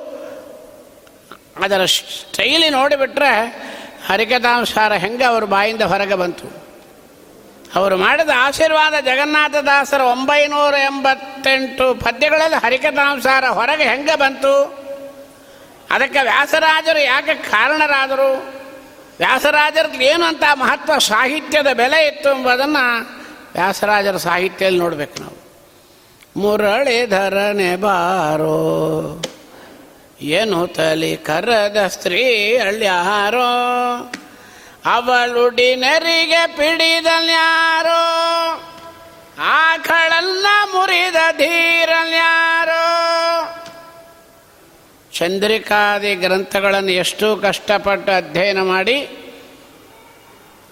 [1.63, 3.45] ಅದರ ಸ್ಟೈಲಿ ನೋಡಿಬಿಟ್ರೆ
[4.09, 6.63] ಹರಿಕಥಾಂಸಾರ ಹೆಂಗೆ ಅವ್ರ ಬಾಯಿಂದ ಹೊರಗೆ ಬಂತು.
[7.75, 14.83] ಅವರು ಮಾಡಿದ ಆಶೀರ್ವಾದ ಜಗನ್ನಾಥದಾಸರ ಒಂಬೈನೂರ ಎಂಬತ್ತೆಂಟು ಪದ್ಯಗಳಲ್ಲಿ ಹರಿಕಥಾಂಸಾರ ಹೊರಗೆ ಹೆಂಗೆ ಬಂತು?
[15.91, 18.53] ಅದಕ್ಕೆ ವ್ಯಾಸರಾಜರು ಯಾಕೆ ಕಾರಣರಾದರು?
[19.19, 23.09] ವ್ಯಾಸರಾಜರದ್ದು ಏನು ಅಂತ ಮಹತ್ವ ಸಾಹಿತ್ಯದ ಬೆಲೆ ಇತ್ತು ಎಂಬುದನ್ನು
[23.53, 25.42] ವ್ಯಾಸರಾಜರ ಸಾಹಿತ್ಯದಲ್ಲಿ ನೋಡಬೇಕು ನಾವು.
[26.37, 28.57] ಮುರಳೀಧರನೆ ಬಾರೋ.
[30.21, 33.49] ಏನು ತಲಿ ಕರದ ಸ್ತ್ರೀ ಅಳ್ಯಾರೋ.
[34.85, 38.01] ಅವಳುಡಿನರಿಗೆ ಪಿಡಿದಲ್ಯಾರೋ
[39.39, 42.85] ಆಕಳನ್ನ ಮುರಿದ ಧೀರಲ್ಯಾರೋ
[45.13, 48.97] ಚಂದ್ರಿಕಾದಿ ಗ್ರಂಥಗಳನ್ನು ಎಷ್ಟು ಕಷ್ಟಪಟ್ಟು ಅಧ್ಯಯನ ಮಾಡಿ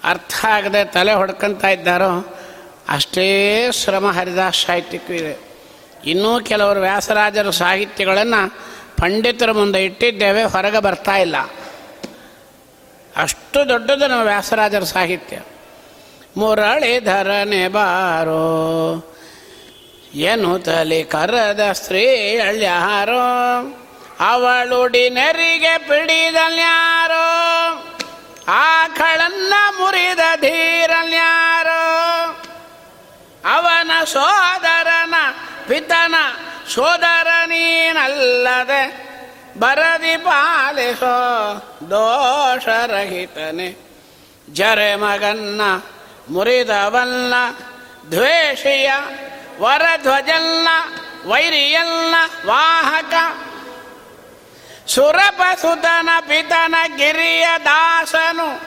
[0.03, 2.35] ಅರ್ಥ ಆಗದೆ ತಲೆ ಹೊಡ್ಕಂತ ಇದ್ದಾರೋ,
[2.89, 3.25] ಅಷ್ಟೇ
[3.71, 5.50] ಶ್ರಮ ಹರಿದಾಸ್ ಸಾಹಿತ್ಯಕ್ಕೂ ಇದೆ
[6.05, 8.49] ಇನ್ನೂ ಕೆಲವರು ವ್ಯಾಸರಾಜರ ಸಾಹಿತ್ಯಗಳನ್ನು
[9.01, 11.35] ಪಂಡಿತರ ಮುಂದೆ ಇಟ್ಟಿದ್ದೇವೆ, ಹೊರಗೆ ಬರ್ತಾ ಇಲ್ಲ.
[13.17, 15.39] ಅಷ್ಟು ದೊಡ್ಡದು ನಮ್ಮ ವ್ಯಾಸರಾಜರ ಸಾಹಿತ್ಯ.
[16.37, 18.41] ಮುರಳಿಧರನೆ ಬಾರೋ
[20.13, 23.19] ಏನು ತಲೆ ಕರದ ಸ್ತ್ರೀ ಅಳ್ಯಾರೋ
[24.19, 27.25] ಅವಳುಡಿ ನೆರಿಗೆ ಪಿಡಿದಲ್ಯಾರೋ
[28.47, 31.81] ಆಕಳನ್ನ ಮುರಿದ ಧೀರಲ್ಯಾರೋ
[33.45, 35.15] ಅವನ ಸೋದರನ,
[35.67, 36.15] ಪಿತನ
[36.73, 39.11] ಸೋದರನೀನಲ್ಲದೆ
[39.59, 41.17] ಬರದಿ ಪಾಲಿಸೋ
[41.89, 43.75] ದೋಷರಹಿತನೆ.
[44.53, 45.61] ಜರೆ ಮಗನ್ನ
[46.29, 47.33] ಮುರಿದವಲ್ಲ,
[48.11, 48.91] ದ್ವೇಷಿಯ
[49.59, 50.67] ವರಧ್ವಜಲ್ಲ,
[51.25, 53.13] ವೈರಿಯಲ್ಲ ವಾಹಕ.
[54.87, 58.61] ಸುರಪಸುತನ ಪಿತನ ಗಿರಿಯ ದಾಸನು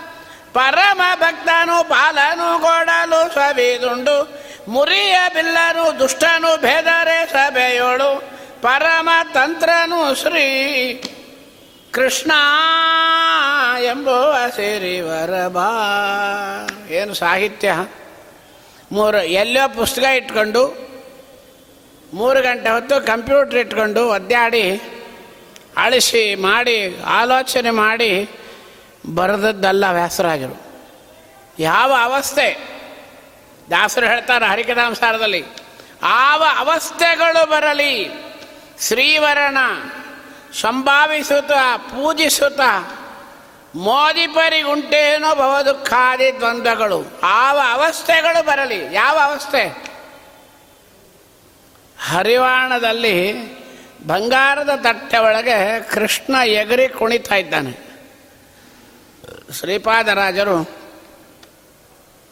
[0.52, 8.22] ಪರಮ ಭಕ್ತನು ಪಾಲನು ಕೊಡಲು ಸವಿದುಂಡು ಮುರಿಯ ಬಿಲ್ಲನು, ದುಷ್ಟನು, ಭೇದರೆ ಸಭೆಯೋಳು,
[8.62, 11.02] ಪರಮ ತಂತ್ರನು ಶ್ರೀ
[11.90, 12.32] ಕೃಷ್ಣ
[13.82, 15.68] ಎಂಬುವ ಸಿರಿವರ ಬಾ.
[16.90, 17.86] ಏನು ಸಾಹಿತ್ಯ?
[18.92, 20.88] ಮೂರು, ಎಲ್ಲೋ ಪುಸ್ತಕ ಇಟ್ಕೊಂಡು,
[22.14, 24.80] ಮೂರು ಗಂಟೆ ಹೊತ್ತು ಕಂಪ್ಯೂಟ್ರ್ ಇಟ್ಕೊಂಡು ಒದ್ದಾಡಿ,
[25.76, 28.28] ಅಳಿಸಿ ಮಾಡಿ, ಆಲೋಚನೆ ಮಾಡಿ,
[29.14, 30.62] ಬರೆದದ್ದಲ್ಲ ವ್ಯಾಸರಾಜರು.
[31.58, 32.73] ಯಾವ ಅವಸ್ಥೆ?
[33.70, 35.44] ದಾಸರು ಹೇಳ್ತಾರೆ ಹರಿಕಥಾಂಸಾರದಲ್ಲಿ
[36.02, 38.08] ಆವ ಅವಸ್ಥೆಗಳು ಬರಲಿ,
[38.80, 39.56] ಶ್ರೀವರಣ,
[40.60, 42.60] ಸಂಭಾವಿಸುತ್ತ, ಪೂಜಿಸುತ್ತ
[43.74, 49.94] ಮೋದಿಪರಿಗುಂಟೇನೋ ಭವ ದುಃಖಾದಿ ದ್ವಂದ್ವಗಳು, ಆವ ಅವಸ್ಥೆಗಳು ಬರಲಿ, ಯಾವ ಅವಸ್ಥೆ?
[52.08, 53.34] ಹರಿವಾಣದಲ್ಲಿ
[54.06, 57.94] ಬಂಗಾರದ ತಟ್ಟೆ ಒಳಗೆ ಕೃಷ್ಣ ಎಗರಿ ಕುಣಿತಾ ಇದ್ದಾನೆ.
[59.58, 60.83] ಶ್ರೀಪಾದರಾಜರು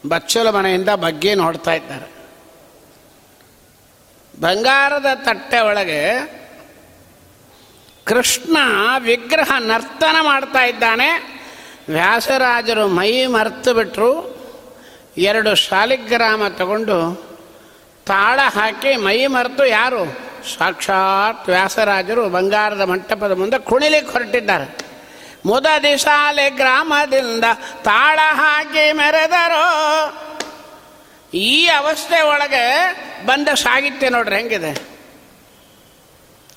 [0.09, 2.13] ಬಚ್ಚಲ ಮನೆಯಿಂದ ಬಗ್ಗೆ ನೋಡ್ತಾ ಇದ್ದಾರೆ.
[4.41, 6.33] ಬಂಗಾರದ ತಟ್ಟೆ ಒಳಗೆ
[8.05, 8.57] ಕೃಷ್ಣ
[8.99, 11.43] ವಿಗ್ರಹ ನರ್ತನ ಮಾಡ್ತಾ ಇದ್ದಾನೆ.
[11.89, 14.43] ವ್ಯಾಸರಾಜರು ಮೈ ಮರೆತು ಬಿಟ್ಟರು
[15.17, 17.23] ಎರಡು ಶಾಲಿಗ್ರಾಮ ತಗೊಂಡು
[18.07, 20.33] ತಾಳ ಹಾಕಿ ಮೈ ಮರೆತು ಯಾರು?
[20.59, 24.82] ಸಾಕ್ಷಾತ್ ವ್ಯಾಸರಾಜರು ಬಂಗಾರದ ಮಂಟಪದ ಮುಂದೆ ಕುಣಿಲಿಕ್ಕೆ ಹೊರಟಿದ್ದಾರೆ.
[25.47, 27.45] ಮುದದಿ ಶಾಲೆ ಗ್ರಾಮದಿಂದ
[27.83, 29.65] ತಾಳ ಹಾಕಿ ಮೆರೆದರೋ.
[31.35, 34.83] ಈ ಅವಸ್ಥೆ ಒಳಗೆ ಬಂದ ಸಾಹಿತ್ಯ ನೋಡ್ರಿ ಹೆಂಗಿದೆ?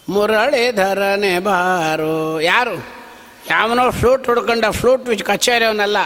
[0.09, 2.41] ಮುರಳೀಧರನೆ ಬಾರು.
[2.41, 2.95] ಯಾರು?
[3.49, 5.97] ಯಾವನೋ ಫ್ಲೂಟ್ ಹುಡ್ಕೊಂಡ ಫ್ಲೂಟ್ ವಿಚ್ ಕಚೇರಿ ಅವನಲ್ಲ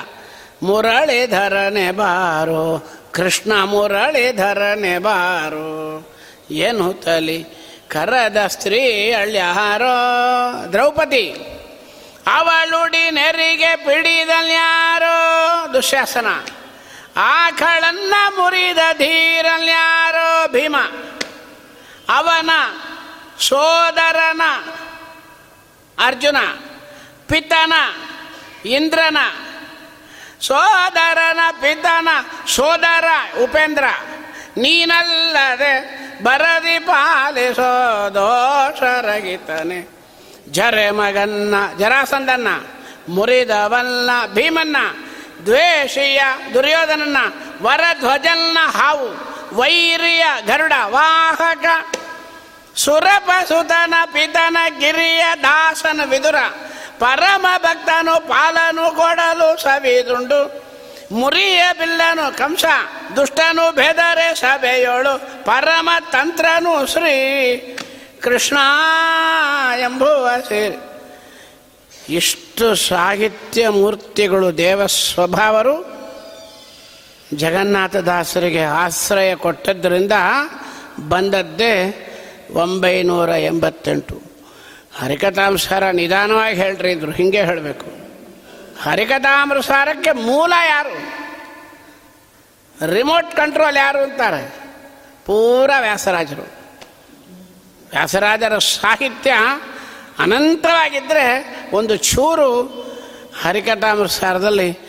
[0.63, 2.89] ಮುರಳೀಧರನೆ ಬಾರು.
[3.11, 6.09] ಕೃಷ್ಣ ಮುರಳೀಧರನೆ ಬಾರು.
[6.51, 7.45] ಏನು ತಲಿ
[7.87, 9.93] ಕರದ ಸ್ತ್ರೀ ಅಳ್ಯಾರೋ.
[10.71, 11.58] ದ್ರೌಪದಿ.
[12.29, 15.15] ಅವಳುಡಿ ನೆರಿಗೆ ಪಿಡಿದಲ್ಯಾರೋ
[15.73, 16.27] ದುಶ್ಯಾಸನ.
[17.17, 20.77] ಆಕಳನ್ನ ಮುರಿದ ಧೀರಲ್ಯಾರೋ ಭೀಮ.
[22.09, 22.49] ಅವನ
[23.39, 24.41] ಸೋದರನ
[26.05, 26.37] ಅರ್ಜುನ.
[27.27, 27.73] ಪಿತನ
[28.65, 29.17] ಇಂದ್ರನ.
[30.41, 32.07] ಸೋದರನ ಪಿತನ
[32.47, 33.05] ಸೋದರ
[33.43, 33.83] ಉಪೇಂದ್ರ.
[34.57, 39.98] ನೀನಲ್ಲದೆ ಬರದಿ ಪಾಲಿಸೋ ದೋಷರಗಿತನೆ
[40.51, 42.47] ಜರೆ ಮಗನ್ನ, ಜರಾಸಂದನ್ನ,
[43.09, 44.77] ಮುರಿದವನ್ನ, ಭೀಮನ್ನ,
[45.45, 46.21] ದ್ವೇಷಿಯ
[46.53, 47.17] ದುರ್ಯೋಧನನ್ನ,
[47.61, 49.07] ವರಧ್ವಜನ್ನ ಹಾವು,
[49.55, 51.65] ವೈರಿಯ ಗರುಡ, ವಾಹಕ,
[52.75, 56.35] ಸುರಪಸುತನ ಪಿತನ ಗಿರಿಯ ದಾಸನ ವಿದುರ,
[56.99, 60.69] ಪರಮ ಭಕ್ತನು ಪಾಲನು ಕೊಡಲು ಸವಿದುಂಡು,
[61.15, 62.65] ಮುರಿಯ ಬಿಲ್ಲನು ಕಂಸ,
[63.15, 67.75] ದುಷ್ಟನು ಬೆದರೆ ಸಭೆಯೋಳು, ಪರಮ ತಂತ್ರನು ಶ್ರೀ
[68.21, 68.57] ಕೃಷ್ಣ
[69.79, 70.75] ಎಂಬುವ ಸೇರಿ
[72.15, 75.99] ಇಷ್ಟು ಸಾಹಿತ್ಯ ಮೂರ್ತಿಗಳು ದೇವ ಸ್ವಭಾವರು
[77.33, 80.11] ಜಗನ್ನಾಥದಾಸರಿಗೆ ಆಶ್ರಯ ಕೊಟ್ಟದ್ದರಿಂದ
[81.09, 82.05] ಬಂದದ್ದೇ
[82.53, 84.21] ಒಂಬೈನೂರ ಎಂಬತ್ತೆಂಟು.
[84.97, 87.85] ಹರಿಕಥಾಂಸಾರ ನಿಧಾನವಾಗಿ ಹೇಳ್ರಿ ಇದ್ರು, ಹಿಂಗೆ ಹೇಳಬೇಕು.
[88.81, 91.19] ಹರಿಕಥಾಮೃಸಾರಕ್ಕೆ ಮೂಲ ಯಾರು?
[92.93, 94.55] ರಿಮೋಟ್ ಕಂಟ್ರೋಲ್ ಯಾರು ಅಂತಾರೆ?
[95.25, 96.58] ಪೂರ ವ್ಯಾಸರಾಜರು.
[97.91, 99.33] ವ್ಯಾಸರಾಜರ ಸಾಹಿತ್ಯ
[100.19, 102.61] ಅನಂತವಾಗಿದ್ದರೆ ಒಂದು ಚೂರು
[103.41, 104.79] ಹರಿಕಥಾಮೃಸಾರದಲ್ಲಿ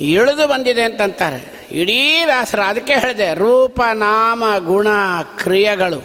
[0.00, 1.68] ಇಳಿದು ಬಂದಿದೆ ಅಂತಂತಾರೆ.
[1.72, 4.86] ಇಡೀ ವ್ಯಾಸರ ಅದಕ್ಕೆ ಹೇಳಿದೆ, ರೂಪ, ನಾಮ, ಗುಣ,
[5.22, 6.04] ಕ್ರಿಯೆಗಳು.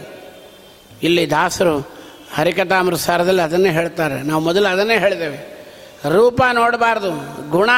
[1.02, 1.78] ಇಲ್ಲಿ ದಾಸರು
[2.34, 4.22] ಹರಿಕಥಾಮೃತಸಾರದಲ್ಲಿ ಅದನ್ನೇ ಹೇಳ್ತಾರೆ.
[4.22, 5.56] ನಾವು ಮೊದಲು ಅದನ್ನೇ ಹೇಳಿದ್ದೇವೆ.
[6.08, 7.10] ರೂಪ ನೋಡಬಾರ್ದು,
[7.50, 7.70] ಗುಣ.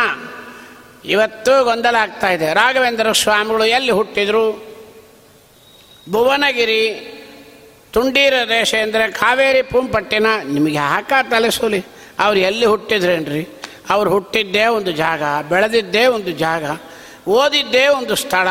[1.05, 2.53] ಇವತ್ತು ಗೊಂದಲ ಆಗ್ತಾ ಇದೆ.
[2.55, 4.53] ರಾಘವೇಂದ್ರ ಸ್ವಾಮಿಗಳು ಎಲ್ಲಿ ಹುಟ್ಟಿದ್ರು?
[6.11, 7.15] ಭುವನಗಿರಿ
[7.99, 11.81] ತುಂಡೀರ ದೇಶ ಅಂದರೆ ಕಾವೇರಿ ಪುಂಪಟ್ಟಿನ ನಿಮಗೆ ಹಾಕ ತಲೆಸೂಲಿ.
[12.19, 13.49] ಅವ್ರು ಎಲ್ಲಿ ಹುಟ್ಟಿದ್ರೇನ್ರಿ?
[13.91, 16.65] ಅವ್ರು ಹುಟ್ಟಿದ್ದೇ ಒಂದು ಜಾಗ, ಬೆಳೆದಿದ್ದೇ ಒಂದು ಜಾಗ,
[17.29, 18.49] ಓದಿದ್ದೇ ಒಂದು ಸ್ಥಳ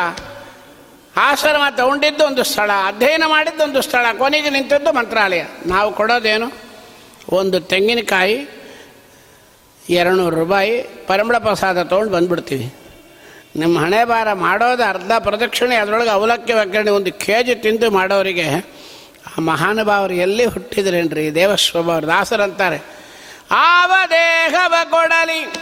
[1.18, 5.44] ಆಶ್ರಮ ತಗೊಂಡಿದ್ದು ಒಂದು ಸ್ಥಳ, ಅಧ್ಯಯನ ಮಾಡಿದ್ದು ಒಂದು ಸ್ಥಳ, ಕೊನೆಗೆ ನಿಂತದ್ದು ಮಂತ್ರಾಲಯ.
[5.66, 6.48] ನಾವು ಕೊಡೋದೇನು?
[7.30, 8.38] ಒಂದು ತೆಂಗಿನಕಾಯಿ
[9.90, 12.74] ಎರಡುನೂರು ರೂಪಾಯಿ ಪರಮಳ ಪ್ರಸಾದ ತೊಗೊಂಡು ಬಂದ್ಬಿಡ್ತೀವಿ.
[13.56, 18.77] ನಿಮ್ಮ ಹಣೆ ಭಾರ ಮಾಡೋದು ಅರ್ಧ ಪ್ರದಕ್ಷಿಣೆ, ಅದರೊಳಗೆ ಅವಲಕ್ಕಿ ಒಗ್ಗರಣೆ ಒಂದು ಕೆ ಜಿ ತಿಂದು ಮಾಡೋರಿಗೆ
[19.28, 21.36] ಆ ಮಹಾನುಭಾವರು ಎಲ್ಲಿ ಹುಟ್ಟಿದ್ರೇನ್ರಿ?
[21.36, 22.80] ದೇವಸ್ವಭಾವರು ದಾಸರಂತಾರೆ
[23.52, 25.54] ಆವ ದೇಹವ ಕೊಡಲಿ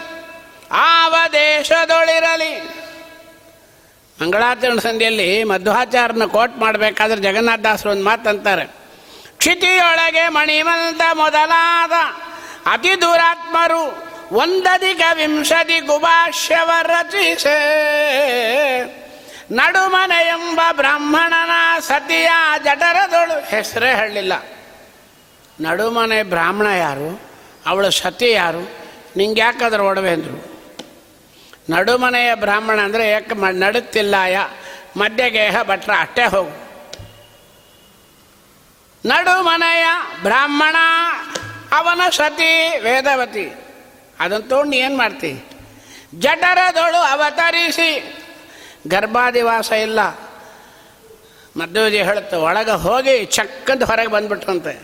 [0.71, 2.69] ಆವ ದೇಶದೊಳಿರಲಿ
[4.21, 8.65] ಮಂಗಳಾಚರಣ ಸಂಧಿಯಲ್ಲಿ ಮಧ್ವಾಚಾರನ ಕೋಟ್ ಮಾಡಬೇಕಾದ್ರೆ ಜಗನ್ನಾಥದಾಸರು ಒಂದು ಮಾತಂತಾರೆ
[9.37, 11.91] ಕ್ಷಿತಿಯೊಳಗೆ ಮಣಿಮಂತ ಮೊದಲಾದ
[12.65, 17.57] ಅತಿ ದುರಾತ್ಮರು ಒಂದಧಿಕ ವಿಂಶತಿ ಗುಭಾಷ್ಯವ ರಚಿಸೆ.
[19.51, 22.29] ನಡುಮನೆ ಎಂಬ ಬ್ರಾಹ್ಮಣನ ಸತಿಯ
[22.63, 24.33] ಜಠರದೊಳು ಹೆಸರೇ ಹೇಳಲಿಲ್ಲ.
[25.61, 27.21] ನಡುಮನೆ ಬ್ರಾಹ್ಮಣ ಯಾರು?
[27.65, 28.71] ಅವಳ ಸತಿ ಯಾರು?
[29.17, 30.55] ನಿಂಗೆ ಯಾಕಾದ್ರೆ ಒಡವೆ ಅಂದರು.
[31.69, 34.37] ನಡುಮನೆಯ ಬ್ರಾಹ್ಮಣ ಅಂದರೆ ಯಾಕೆ ನಡುತ್ತಿಲ್ಲಾಯ,
[34.97, 36.65] ಮಧ್ಯಗೇಹ ಭಟ್ರ ಅಷ್ಟೇ ಹೋಗು.
[39.07, 39.85] ನಡುಮನೆಯ
[40.23, 40.75] ಬ್ರಾಹ್ಮಣ,
[41.71, 43.53] ಅವನ ಸತಿ ವೇದವತಿ.
[44.19, 45.43] ಅದನ್ನು ತೊಗೊಂಡು ಏನು ಮಾಡ್ತಿ?
[46.19, 48.21] ಜಠರದೊಳು ಅವತರಿಸಿ
[48.87, 49.99] ಗರ್ಭಾದಿವಾಸ ಇಲ್ಲ.
[51.57, 54.81] ಮಧ್ವಜಿ ಹೇಳುತ್ತೆ ಒಳಗೆ ಹೋಗಿ ಚಕ್ಕಂತ ಹೊರಗೆ ಬಂದ್ಬಿಟ್ರಂತೆ.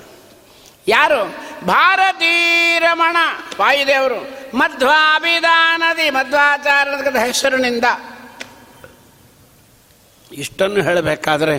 [0.88, 1.36] ಯಾರು?
[1.66, 3.18] ಭಾರತೀರಮಣ
[3.60, 4.20] ವಾಯುದೇವರು,
[4.58, 7.84] ಮಧ್ವಾಭಿಧಾನದಿ ಮಧ್ವಾಚಾರದ ಹೆಸರಿನಿಂದ.
[10.32, 11.58] ಇಷ್ಟನ್ನು ಹೇಳಬೇಕಾದ್ರೆ,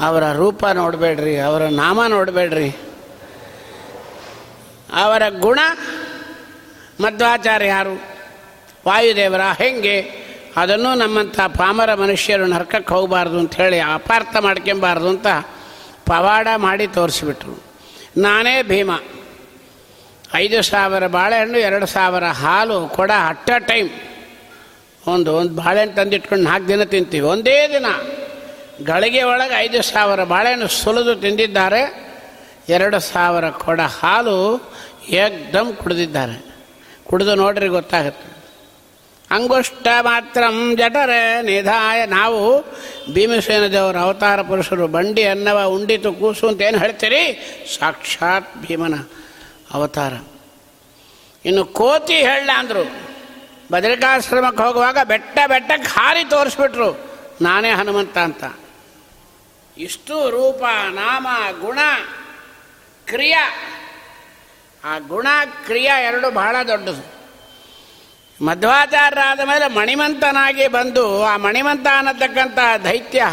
[0.00, 2.70] ಅವರ ರೂಪ ನೋಡಬೇಡ್ರಿ, ಅವರ ನಾಮ ನೋಡಬೇಡ್ರಿ.
[4.94, 5.58] ಅವರ ಗುಣ,
[7.00, 8.02] ಮಧ್ವಾಚಾರ್ಯ ಯಾರು?
[8.88, 10.29] ವಾಯುದೇವರ ಹೆಂಗೆ?
[10.56, 15.26] ಅದನ್ನು ನಮ್ಮಂಥ ಪಾಮರ ಮನುಷ್ಯರು ನರ್ಕಕ್ಕೆ ಹೋಗಬಾರ್ದು ಅಂಥೇಳಿ ಅಪಾರ್ಥ ಮಾಡ್ಕೊಬಾರ್ದು ಅಂತ
[16.06, 17.62] ಪವಾಡ ಮಾಡಿ ತೋರಿಸ್ಬಿಟ್ರು.
[18.16, 18.90] ನಾನೇ ಭೀಮ.
[20.34, 23.90] ಐದು ಸಾವಿರ ಬಾಳೆಹಣ್ಣು, ಎರಡು ಸಾವಿರ ಹಾಲು ಕೊಡ ಅಟ್ಟ ಟೈಮ್.
[25.06, 27.26] ಒಂದು ಒಂದು ಬಾಳೆಹಣ್ಣು ತಂದಿಟ್ಕೊಂಡು ನಾಲ್ಕು ದಿನ ತಿಂತೀವಿ.
[27.26, 27.86] ಒಂದೇ ದಿನ.
[28.84, 32.10] ಗಳಿಗೆ ಒಳಗೆ ಐದು ಸಾವಿರ ಬಾಳೆಹಣ್ಣು ಸುಲಿದು ತಿಂದಿದ್ದಾರೆ.
[32.68, 34.70] ಎರಡು ಸಾವಿರ ಕೊಡ ಹಾಲು
[35.08, 36.44] ಏಕ್ದಮ್ ಕುಡಿದಿದ್ದಾರೆ.
[37.04, 38.29] ಕುಡಿದು ನೋಡ್ರಿ ಗೊತ್ತಾಗುತ್ತೆ.
[39.30, 40.42] ಅಂಗುಷ್ಟ ಮಾತ್ರ
[40.74, 42.06] ಜಠರೆ ನಿಧಾಯ.
[42.06, 42.64] ನಾವು
[43.12, 47.32] ಭೀಮಸೇನ ದೇವರ ಅವತಾರ ಪುರುಷರು ಬಂಡಿ ಅನ್ನವ ಉಂಡಿತು ಕೂಸು ಅಂತ ಏನು ಹೇಳ್ತೀರಿ?
[47.78, 48.94] ಸಾಕ್ಷಾತ್ ಭೀಮನ
[49.70, 50.12] ಅವತಾರ.
[51.44, 53.10] ಇನ್ನು ಕೋತಿ ಹೇಳ ಅಂದರು.
[53.72, 57.10] ಭದ್ರಿಕಾಶ್ರಮಕ್ಕೆ ಹೋಗುವಾಗ ಬೆಟ್ಟ ಬೆಟ್ಟಕ್ಕೆ ಹಾರಿ ತೋರಿಸ್ಬಿಟ್ರು.
[57.40, 58.44] ನಾನೇ ಹನುಮಂತ ಅಂತ.
[59.78, 61.26] ಇಷ್ಟು ರೂಪ, ನಾಮ,
[61.60, 61.78] ಗುಣ,
[63.04, 63.52] ಕ್ರಿಯಾ.
[64.84, 65.26] ಆ ಗುಣ,
[65.66, 67.19] ಕ್ರಿಯಾ ಎರಡು ಬಹಳ ದೊಡ್ಡದು.
[68.42, 73.24] ಮಧ್ವಾಚಾರ್ಯರಾದ ಮೇಲೆ ಮಣಿಮಂತನಾಗಿ ಬಂದು ಆ ಮಣಿಮಂತ ಅನ್ನತಕ್ಕಂಥ ದೈತ್ಯ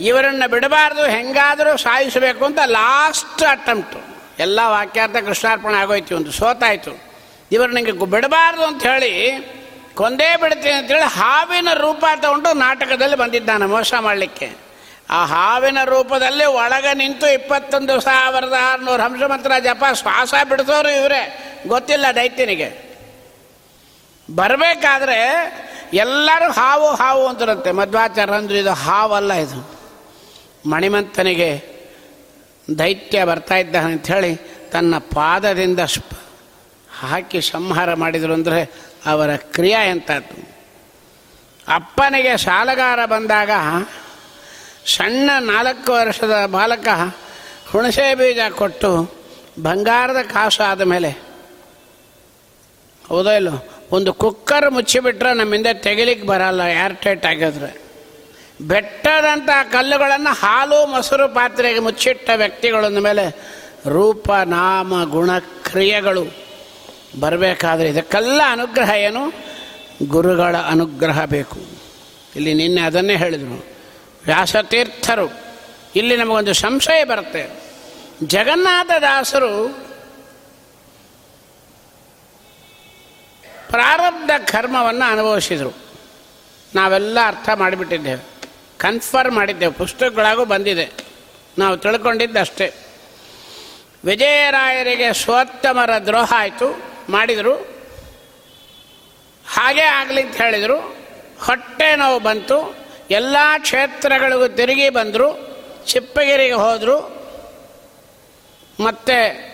[0.00, 4.00] ಇವರನ್ನು ಬಿಡಬಾರ್ದು, ಹೆಂಗಾದರೂ ಸಾಯಿಸಬೇಕು ಅಂತ ಲಾಸ್ಟ್ ಅಟೆಂಪ್ಟು
[4.38, 6.92] ಎಲ್ಲ ವಾಕ್ಯಾರ್ಥ ಕೃಷ್ಣಾರ್ಪಣೆ ಆಗೋಯ್ತು, ಒಂದು ಸೋತಾಯಿತು.
[7.52, 9.12] ಇವರು ನನಗೆ ಬಿಡಬಾರ್ದು ಅಂತ ಹೇಳಿ
[9.94, 14.50] ಕೊಂದೇ ಬಿಡ್ತೀನಿ ಅಂತೇಳಿ ಹಾವಿನ ರೂಪ ತಗೊಂಡು ನಾಟಕದಲ್ಲಿ ಬಂದಿದ್ದಾನೆ ಮೋಸ ಮಾಡಲಿಕ್ಕೆ.
[15.10, 21.22] ಆ ಹಾವಿನ ರೂಪದಲ್ಲಿ ಒಳಗೆ ನಿಂತು ಇಪ್ಪತ್ತೊಂದು ಸಾವಿರದ ಆರುನೂರು ಹಂಸಮಂತ್ರ ಜಪ, ಶ್ವಾಸ ಬಿಡಿಸೋರು ಇವರೇ.
[21.68, 22.83] ಗೊತ್ತಿಲ್ಲ ದೈತ್ಯನಿಗೆ.
[24.30, 25.18] ಬರಬೇಕಾದ್ರೆ
[25.92, 27.72] ಎಲ್ಲರೂ ಹಾವು ಹಾವು ಅಂತಿರುತ್ತೆ.
[27.72, 29.74] ಮಧ್ವಾಚಾರ್ಯ ಅಂದ್ರೆ ಇದು ಹಾವಲ್ಲ ಇದು.
[30.70, 31.74] ಮಣಿಮಂತನಿಗೆ
[32.78, 34.36] ದೈತ್ಯ ಬರ್ತಾ ಇದ್ದಾನೆ ಅಂಥೇಳಿ
[34.72, 35.80] ತನ್ನ ಪಾದದಿಂದ
[37.00, 38.70] ಹಾಕಿ ಸಂಹಾರ ಮಾಡಿದರು ಅಂದರೆ
[39.06, 40.54] ಅವರ ಕ್ರಿಯೆ ಎಂಥದ್ದು
[41.74, 43.50] ಅಪ್ಪನಿಗೆ ಸಾಲಗಾರ ಬಂದಾಗ
[44.86, 46.88] ಸಣ್ಣ ನಾಲ್ಕು ವರ್ಷದ ಬಾಲಕ
[47.72, 49.14] ಹುಣಸೆ ಬೀಜ ಕೊಟ್ಟು
[49.62, 51.10] ಬಂಗಾರದ ಕಾಸು ಆದ ಮೇಲೆ,
[53.08, 57.82] ಹೌದೋ ಇಲ್ಲೋ ಒಂದು ಕುಕ್ಕರ್ ಮುಚ್ಚಿಬಿಟ್ರೆ ನಮ್ಮಿಂದ ತೆಗಿಲಿಕ್ಕೆ ಬರಲ್ಲ ಏರ್ ಟೈಟ್ ಆಗಿದ್ರೆ.
[58.60, 63.36] ಬೆಟ್ಟದಂಥ ಕಲ್ಲುಗಳನ್ನು ಹಾಲು, ಮೊಸರು ಪಾತ್ರೆಗೆ ಮುಚ್ಚಿಟ್ಟ ವ್ಯಕ್ತಿಗಳೊಂದ ಮೇಲೆ
[63.88, 66.34] ರೂಪ, ನಾಮ, ಗುಣ, ಕ್ರಿಯೆಗಳು
[67.20, 69.32] ಬರಬೇಕಾದ್ರೆ ಇದಕ್ಕೆಲ್ಲ ಅನುಗ್ರಹ ಏನು?
[70.08, 71.58] ಗುರುಗಳ ಅನುಗ್ರಹ ಬೇಕು.
[72.36, 73.66] ಇಲ್ಲಿ ನಿನ್ನೆ ಅದನ್ನೇ ಹೇಳಿದರು.
[74.26, 75.40] ವ್ಯಾಸತೀರ್ಥರು.
[75.96, 77.62] ಇಲ್ಲಿ ನಮಗೊಂದು ಸಂಶಯ ಬರುತ್ತೆ.
[78.22, 79.78] ಜಗನ್ನಾಥದಾಸರು
[83.68, 85.76] ಪ್ರಾರಬ್ಧ ಕರ್ಮವನ್ನು ಅನುಭವಿಸಿದರು.
[86.74, 88.24] ನಾವೆಲ್ಲ ಅರ್ಥ ಮಾಡಿಬಿಟ್ಟಿದ್ದೇವೆ.
[88.78, 89.72] ಕನ್ಫರ್ಮ್ ಮಾಡಿದ್ದೇವೆ.
[89.72, 90.90] ಪುಸ್ತಕಗಳಾಗೂ ಬಂದಿದೆ.
[91.58, 92.72] ನಾವು ತಿಳ್ಕೊಂಡಿದ್ದಷ್ಟೇ.
[94.04, 96.82] ವಿಜಯರಾಯರಿಗೆ ಸ್ವೋತ್ತಮರ ದ್ರೋಹ ಆಯಿತು.
[97.08, 97.54] ಮಾಡಿದರು.
[99.48, 100.96] ಹಾಗೇ ಆಗಲಿ ಅಂತ ಹೇಳಿದರು.
[101.40, 102.76] ಹೊಟ್ಟೆ ನೋವು ಬಂತು.
[103.10, 105.54] ಎಲ್ಲ ಕ್ಷೇತ್ರಗಳಿಗೂ ತಿರುಗಿ ಬಂದರು.
[105.86, 107.24] ಚಿಪ್ಪಗಿರಿಗೆ ಹೋದರು.
[108.80, 109.44] ಮತ್ತೆ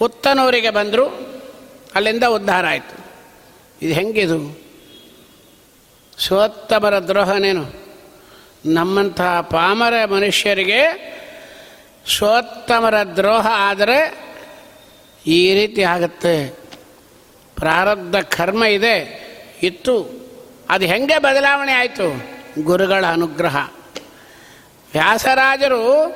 [0.00, 1.06] ಉತ್ತನೂರಿಗೆ ಬಂದರು.
[1.94, 2.99] ಅಲ್ಲಿಂದ ಉದ್ಧಾರ ಆಯಿತು.
[3.82, 4.60] ಇದು ಹೆಂಗಿದು?
[6.18, 7.74] ಸೋತ್ತಮರ ದ್ರೋಹನೇನು
[8.66, 11.10] ನಮ್ಮಂತಹ ಪಾಮರ ಮನುಷ್ಯರಿಗೆ
[12.06, 14.30] ಸೋತ್ತಮರ ದ್ರೋಹ ಆದರೆ
[15.26, 16.48] ಈ ರೀತಿ ಆಗುತ್ತೆ.
[17.56, 18.96] ಪ್ರಾರಬ್ಧ ಕರ್ಮ ಇದೆ,
[19.62, 20.20] ಇತ್ತು.
[20.70, 22.22] ಅದು ಹೆಂಗೆ ಬದಲಾವಣೆ ಆಯಿತು?
[22.62, 23.56] ಗುರುಗಳ ಅನುಗ್ರಹ.
[24.92, 26.14] ವ್ಯಾಸರಾಜರು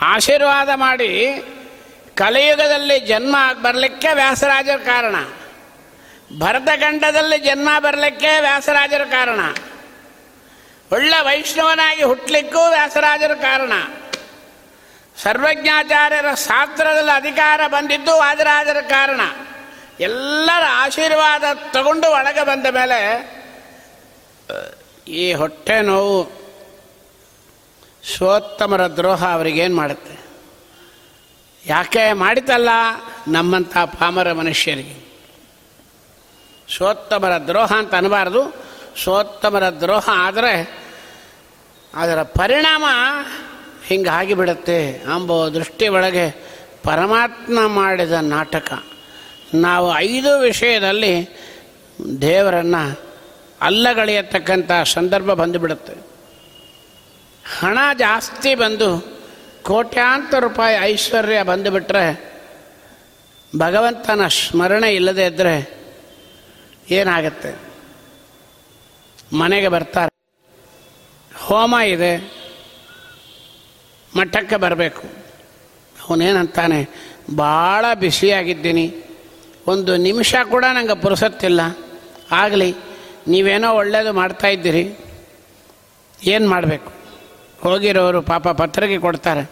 [0.00, 1.42] ಆಶೀರ್ವಾದ ಮಾಡಿ
[2.16, 5.16] ಕಲಿಯುಗದಲ್ಲಿ ಜನ್ಮ ಬರಲಿಕ್ಕೆ ವ್ಯಾಸರಾಜರ ಕಾರಣ.
[6.32, 9.40] ಭರತಖಂಡದಲ್ಲಿ ಜನ್ಮ ಬರಲಿಕ್ಕೆ ವ್ಯಾಸರಾಜರ ಕಾರಣ.
[10.92, 13.72] ಒಳ್ಳೆ ವೈಷ್ಣವನಾಗಿ ಹುಟ್ಟಲಿಕ್ಕೂ ವ್ಯಾಸರಾಜರ ಕಾರಣ.
[15.22, 19.20] ಸರ್ವಜ್ಞಾಚಾರ್ಯರ ಶಾಸ್ತ್ರದಲ್ಲಿ ಅಧಿಕಾರ ಬಂದಿದ್ದು ವಾದರಾಜರ ಕಾರಣ.
[20.00, 23.34] ಎಲ್ಲರ ಆಶೀರ್ವಾದ ತಗೊಂಡು ಒಳಗೆ ಬಂದ ಮೇಲೆ
[25.08, 26.44] ಈ ಹೊಟ್ಟೆ ನೋವು
[28.16, 30.18] ಶೋತ್ತಮರ ದ್ರೋಹ ಅವರಿಗೇನು ಮಾಡುತ್ತೆ?
[31.66, 32.68] ಯಾಕೆ ಮಾಡಿತಲ್ಲ
[33.28, 35.03] ನಮ್ಮಂಥ ಪಾಮರ ಮನುಷ್ಯರಿಗೆ?
[36.68, 38.54] ಸ್ವೋತ್ತಮರ ದ್ರೋಹ ಅಂತ ಅನ್ನಬಾರ್ದು
[39.04, 40.84] ಸೋತ್ತಮರ ದ್ರೋಹ ಆದರೆ
[41.94, 42.84] ಅದರ ಪರಿಣಾಮ
[43.86, 46.30] ಹಿಂಗೆ ಆಗಿಬಿಡುತ್ತೆ ಎಂಬ ದೃಷ್ಟಿ ಒಳಗೆ
[46.82, 48.72] ಪರಮಾತ್ಮ ಮಾಡಿದ ನಾಟಕ.
[49.54, 51.28] ನಾವು ಐದು ವಿಷಯದಲ್ಲಿ
[52.20, 53.00] ದೇವರನ್ನು
[53.60, 55.92] ಅಲ್ಲಗಳೆಯತಕ್ಕಂಥ ಸಂದರ್ಭ ಬಂದುಬಿಡುತ್ತೆ.
[57.60, 59.20] ಹಣ ಜಾಸ್ತಿ ಬಂದು
[59.62, 62.34] ಕೋಟ್ಯಾಂತರ ರೂಪಾಯಿ ಐಶ್ವರ್ಯ ಬಂದುಬಿಟ್ರೆ
[63.58, 65.83] ಭಗವಂತನ ಸ್ಮರಣೆ ಇಲ್ಲದೇ ಇದ್ದರೆ
[66.90, 67.54] ಏನಾಗುತ್ತೆ?
[69.36, 70.14] ಮನೆಗೆ ಬರ್ತಾರೆ.
[71.44, 72.44] ಹೋಮ ಇದೆ.
[74.16, 75.02] ಮಠಕ್ಕೆ ಬರಬೇಕು.
[76.08, 76.88] ಅವನೇನಂತಾನೆ
[77.36, 78.94] ಭಾಳ ಬಿಸಿಯಾಗಿದ್ದೀನಿ
[79.66, 81.60] ಒಂದು ನಿಮಿಷ ಕೂಡ ನನಗೆ ಪುರುಸತ್ತಿಲ್ಲ.
[82.32, 82.74] ಆಗಲಿ,
[83.28, 84.98] ನೀವೇನೋ ಒಳ್ಳೆಯದು ಮಾಡ್ತಾಯಿದ್ದೀರಿ
[86.24, 86.92] ಏನು ಮಾಡಬೇಕು?
[87.60, 89.50] ಹೋಗಿರೋರು ಪಾಪ ಪತ್ರಿಕೆ ಕೊಡ್ತಾರೆ.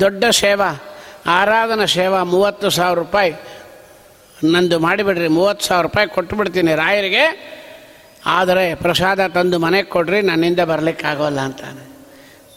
[0.00, 0.82] ದೊಡ್ಡ ಸೇವಾ,
[1.26, 3.32] ಆರಾಧನಾ ಸೇವಾ, ಮೂವತ್ತು ಸಾವಿರ ರೂಪಾಯಿ.
[4.44, 7.54] ನಂದು ಮಾಡಿಬಿಡ್ರಿ ಮೂವತ್ತು ಸಾವಿರ ರೂಪಾಯಿ ಕೊಟ್ಟುಬಿಡ್ತೀನಿ ರಾಯರಿಗೆ.
[8.26, 11.88] ಆದರೆ ಪ್ರಸಾದ ತಂದು ಮನೆಗೆ ಕೊಡ್ರಿ, ನನ್ನಿಂದ ಬರಲಿಕ್ಕಾಗೋಲ್ಲ ಅಂತಾನೆ.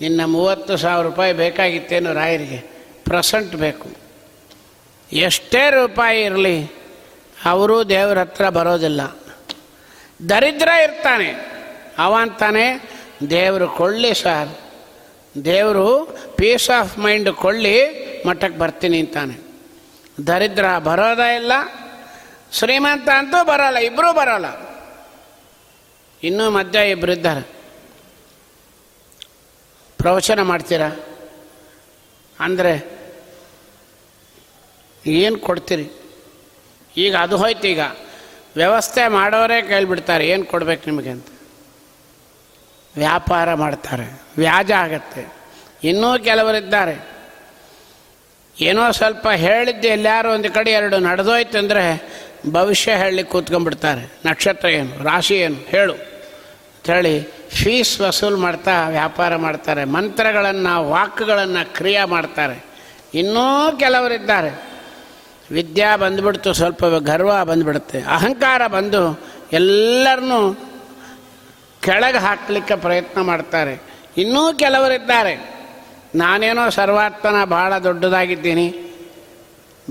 [0.01, 2.57] ನಿನ್ನ ಮೂವತ್ತು ಸಾವಿರ ರೂಪಾಯಿ ಬೇಕಾಗಿತ್ತೇನು ರಾಯರಿಗೆ?
[3.03, 3.89] ಪ್ರಸೆಂಟ್ ಬೇಕು.
[5.11, 6.71] ಎಷ್ಟೇ ರೂಪಾಯಿ ಇರಲಿ,
[7.45, 9.01] ಅವರು ದೇವ್ರ ಹತ್ರ ಬರೋದಿಲ್ಲ.
[10.29, 11.57] ದರಿದ್ರ ಇರ್ತಾನೆ.
[11.97, 12.89] ಅವಂತಾನೆ
[13.29, 14.57] ದೇವರು ಕೊಳ್ಳಿ ಸರ್.
[15.45, 17.77] ದೇವರು ಪೀಸ್ ಆಫ್ ಮೈಂಡ್ ಕೊಳ್ಳಿ
[18.27, 19.46] ಮಠಕ್ಕೆ ಬರ್ತೀನಿ ಅಂತಾನೆ.
[20.25, 21.51] ದರಿದ್ರ ಬರೋದ ಇಲ್ಲ.
[22.51, 24.67] ಶ್ರೀಮಂತ ಅಂತೂ ಬರೋಲ್ಲ ಇಬ್ಬರೂ ಬರೋಲ್ಲ.
[26.23, 27.41] ಇನ್ನೂ ಮಧ್ಯ ಇಬ್ಬರು ಇದ್ದಾರೆ.
[29.97, 31.05] ಪ್ರವಚನ ಮಾಡ್ತೀರಾ?
[32.39, 32.97] ಅಂದರೆ,
[35.05, 35.91] ಏನು ಕೊಡ್ತೀರಿ?
[36.97, 37.79] ಈಗ ಅದು ಹೋಯ್ತು ಈಗ.
[38.55, 41.27] ವ್ಯವಸ್ಥೆ ಮಾಡೋರೇ ಕೇಳಿಬಿಡ್ತಾರೆ, ಏನು ಕೊಡ್ಬೇಕು ನಿಮಗೆ ಅಂತ.
[42.95, 45.33] ವ್ಯಾಪಾರ ಮಾಡ್ತಾರೆ, ವ್ಯಾಜ ಆಗತ್ತೆ.
[45.83, 47.16] ಇನ್ನೂ ಕೆಲವರಿದ್ದಾರೆ.
[48.61, 52.03] ಏನೋ ಸ್ವಲ್ಪ ಹೇಳಿದ್ದೆ ಎಲ್ಲಾರು ಒಂದು ಕಡೆ ಎರಡು ನಡೆದೋಯ್ತು ಅಂದರೆ
[52.51, 54.19] ಭವಿಷ್ಯ ಹೇಳಲಿಕ್ಕೆ ಕೂತ್ಕೊಂಡ್ಬಿಡ್ತಾರೆ.
[54.25, 55.93] ನಕ್ಷತ್ರ ಏನು, ರಾಶಿ ಏನು, ಹೇಳು.
[55.93, 59.83] ಅಂಥೇಳಿ ಫೀಸ್ ವಸೂಲು ಮಾಡ್ತಾ ವ್ಯಾಪಾರ ಮಾಡ್ತಾರೆ.
[59.83, 62.65] ಮಂತ್ರಗಳನ್ನು, ವಾಕ್ಗಳನ್ನು ಕ್ರಿಯೆ ಮಾಡ್ತಾರೆ.
[63.13, 64.63] ಇನ್ನೂ ಕೆಲವರಿದ್ದಾರೆ.
[65.51, 68.01] ವಿದ್ಯಾ ಬಂದುಬಿಡ್ತು, ಸ್ವಲ್ಪ ಗರ್ವ ಬಂದ್ಬಿಡುತ್ತೆ.
[68.01, 69.19] ಅಹಂಕಾರ ಬಂದು
[69.53, 70.53] ಎಲ್ಲರನ್ನೂ
[71.81, 73.81] ಕೆಳಗೆ ಹಾಕಲಿಕ್ಕೆ ಪ್ರಯತ್ನ ಮಾಡ್ತಾರೆ.
[74.17, 75.56] ಇನ್ನೂ ಕೆಲವರಿದ್ದಾರೆ.
[76.15, 78.67] ನಾನೇನೋ ಸರ್ವಾತ್ಮನ ಭಾಳ ದೊಡ್ಡದಾಗಿದ್ದೀನಿ,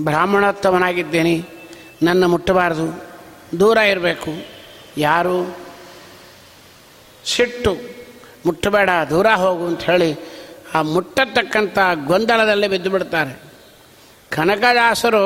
[0.01, 1.47] ಬ್ರಾಹ್ಮಣೋತ್ತಮನಾಗಿದ್ದೀನಿ,
[2.03, 3.11] ನನ್ನ ಮುಟ್ಟಬಾರ್ದು,
[3.59, 4.31] ದೂರ ಇರಬೇಕು.
[4.97, 5.67] ಯಾರು?
[7.25, 7.77] ಸಿಟ್ಟು,
[8.45, 10.37] ಮುಟ್ಟಬೇಡ, ದೂರ ಹೋಗು ಅಂತ ಹೇಳಿ
[10.75, 13.41] ಆ ಮುಟ್ಟತಕ್ಕಂಥ ಗೊಂದಲದಲ್ಲಿ ಬಿದ್ದು ಬಿಡ್ತಾರೆ
[14.31, 15.23] ಕನಕದಾಸರು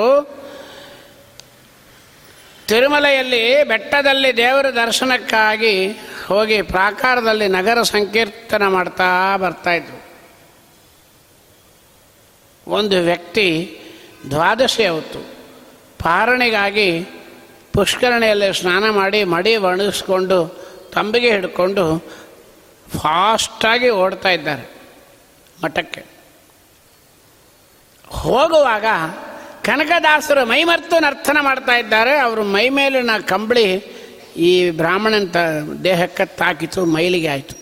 [2.67, 5.87] ತಿರುಮಲೆಯಲ್ಲಿ ಬೆಟ್ಟದಲ್ಲಿ ದೇವರ ದರ್ಶನಕ್ಕಾಗಿ
[6.27, 10.00] ಹೋಗಿ ಪ್ರಾಕಾರದಲ್ಲಿ ನಗರ ಸಂಕೀರ್ತನ ಮಾಡ್ತಾ ಬರ್ತಾಯಿದ್ರು
[12.71, 13.77] ಒಂದು ವ್ಯಕ್ತಿ
[14.29, 15.19] ದ್ವಾದಶಿ ಅವತ್ತು
[16.03, 17.01] ಪಾರಣೆಗಾಗಿ
[17.73, 20.61] ಪುಷ್ಕರಣಿಯಲ್ಲಿ ಸ್ನಾನ ಮಾಡಿ ಮಡಿ ಒಣಗಿಸ್ಕೊಂಡು
[20.93, 21.99] ತಂಬಿಗೆ ಹಿಡ್ಕೊಂಡು
[22.99, 24.71] ಫಾಸ್ಟಾಗಿ ಓಡ್ತಾ ಇದ್ದಾರೆ
[25.63, 26.05] ಮಠಕ್ಕೆ.
[28.07, 28.85] ಹೋಗುವಾಗ
[29.63, 32.17] ಕನಕದಾಸರು ಮೈಮರ್ತು ನರ್ತನ ಮಾಡ್ತಾ ಇದ್ದಾರೆ.
[32.17, 33.73] ಅವರು ಮೈ ಮೇಲಿನ ಕಂಬಳಿ
[34.37, 35.37] ಈ ಬ್ರಾಹ್ಮಣನ ತ
[35.83, 37.55] ದೇಹಕ್ಕೆ ತಾಕಿತು, ಮೈಲಿಗೆ ಆಯಿತು.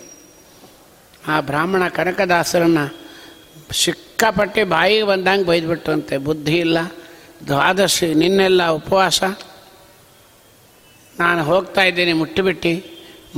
[1.27, 2.85] ಆ ಬ್ರಾಹ್ಮಣ ಕನಕದಾಸರನ್ನು
[4.19, 6.77] ಸಿಕ್ಕಾಪಟ್ಟೆ ಬಾಯಿಗೆ ಬಂದಂಗೆ ಬೈದ್ಬಿಟ್ರಂತೆ ಬುದ್ಧಿ ಇಲ್ಲ.
[7.47, 9.23] ದ್ವಾದಶಿ ನಿನ್ನೆಲ್ಲ ಉಪವಾಸ.
[11.19, 12.85] ನಾನು ಹೋಗ್ತಾ ಇದ್ದೀನಿ, ಮುಟ್ಟಿಬಿಟ್ಟು.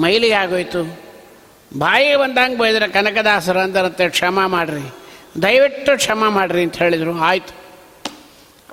[0.01, 0.99] ಮೈಲಿಗೆ ಆಗೋಯ್ತು.
[1.77, 4.93] ಬಾಯಿಗೆ ಬಂದಂಗೆ ಬೈದ್ರೆ ಕನಕದಾಸರು ಅಂದರಂತೆ, ಕ್ಷಮ ಮಾಡಿರಿ.
[5.41, 7.19] ದಯವಿಟ್ಟು ಕ್ಷಮ ಮಾಡಿರಿ ಅಂತ ಹೇಳಿದರು.
[7.19, 7.55] ಆಯಿತು.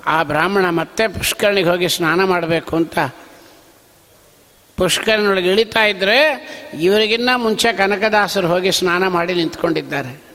[0.05, 2.99] ಆ ಬ್ರಾಹ್ಮಣ ಮತ್ತೆ ಪುಷ್ಕರಣಿಗೆ ಹೋಗಿ ಸ್ನಾನ ಮಾಡಬೇಕು ಅಂತ.
[4.77, 6.19] ಪುಷ್ಕರನೊಳಗೆ ಇಳಿತಾ ಇದ್ದರೆ
[6.81, 10.28] ಇವರಿಗಿನ್ನ ಮುಂಚೆ ಕನಕದಾಸರು ಹೋಗಿ ಸ್ನಾನ ಮಾಡಿ ನಿಂತ್ಕೊಂಡಿದ್ದಾರೆ.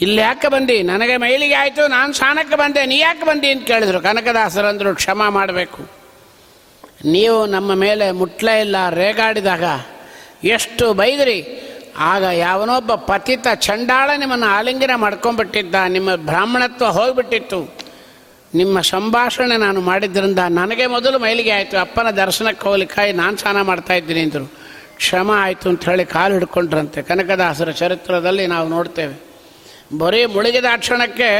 [0.00, 0.82] ಇಲ್ಲಿ ಯಾಕೆ ಬಂದಿ?
[0.82, 2.86] ನನಗೆ ಮೈಲಿಗೆ ಆಯಿತು, ನಾನು ಸ್ನಾನಕ್ಕೆ ಬಂದೆ.
[2.86, 4.00] ನೀ ಯಾಕೆ ಬಂದಿ ಅಂತ ಕೇಳಿದ್ರು.
[4.00, 5.90] ಕನಕದಾಸರು ಅಂದರು, ಕ್ಷಮ ಮಾಡಬೇಕು.
[7.04, 9.64] ನೀವು ನಮ್ಮ ಮೇಲೆ ಮುಟ್ಲೇ ಇಲ್ಲ, ರೇಗಾಡಿದಾಗ
[10.44, 11.62] ಎಷ್ಟು ಬೈದ್ರಿ?
[11.98, 17.74] ಆಗ ಯಾವನೊಬ್ಬ ಪತಿತ ಚಂಡಾಳ ನಿಮ್ಮನ್ನು ಆಲಿಂಗನ ಮಾಡ್ಕೊಂಡ್ಬಿಟ್ಟಿದ್ದ, ನಿಮ್ಮ ಬ್ರಾಹ್ಮಣತ್ವ ಹೋಗಿಬಿಟ್ಟಿತ್ತು.
[18.54, 21.78] ನಿಮ್ಮ ಸಂಭಾಷಣೆ ನಾನು ಮಾಡಿದ್ರಿಂದ ನನಗೆ ಮೊದಲು ಮೈಲಿಗೆ ಆಯಿತು.
[21.78, 24.52] ಅಪ್ಪನ ದರ್ಶನಕ್ಕೆ ಹೋಗ್ಲಿಕ್ಕಾಗಿ ನಾನು ಸ್ನಾನ ಮಾಡ್ತಾ ಇದ್ದೀನಿ ಅಂದರು.
[24.96, 27.02] ಕ್ಷಮ ಆಯಿತು ಅಂತ ಹೇಳಿ ಕಾಲು ಹಿಡ್ಕೊಂಡ್ರಂತೆ.
[27.02, 29.25] ಕನಕದಾಸರ ಚರಿತ್ರದಲ್ಲಿ ನಾವು ನೋಡ್ತೇವೆ.
[29.92, 31.30] ಬರೀ ಮುಳುಗಿದ ಕ್ಷಣಕ್ಕೆ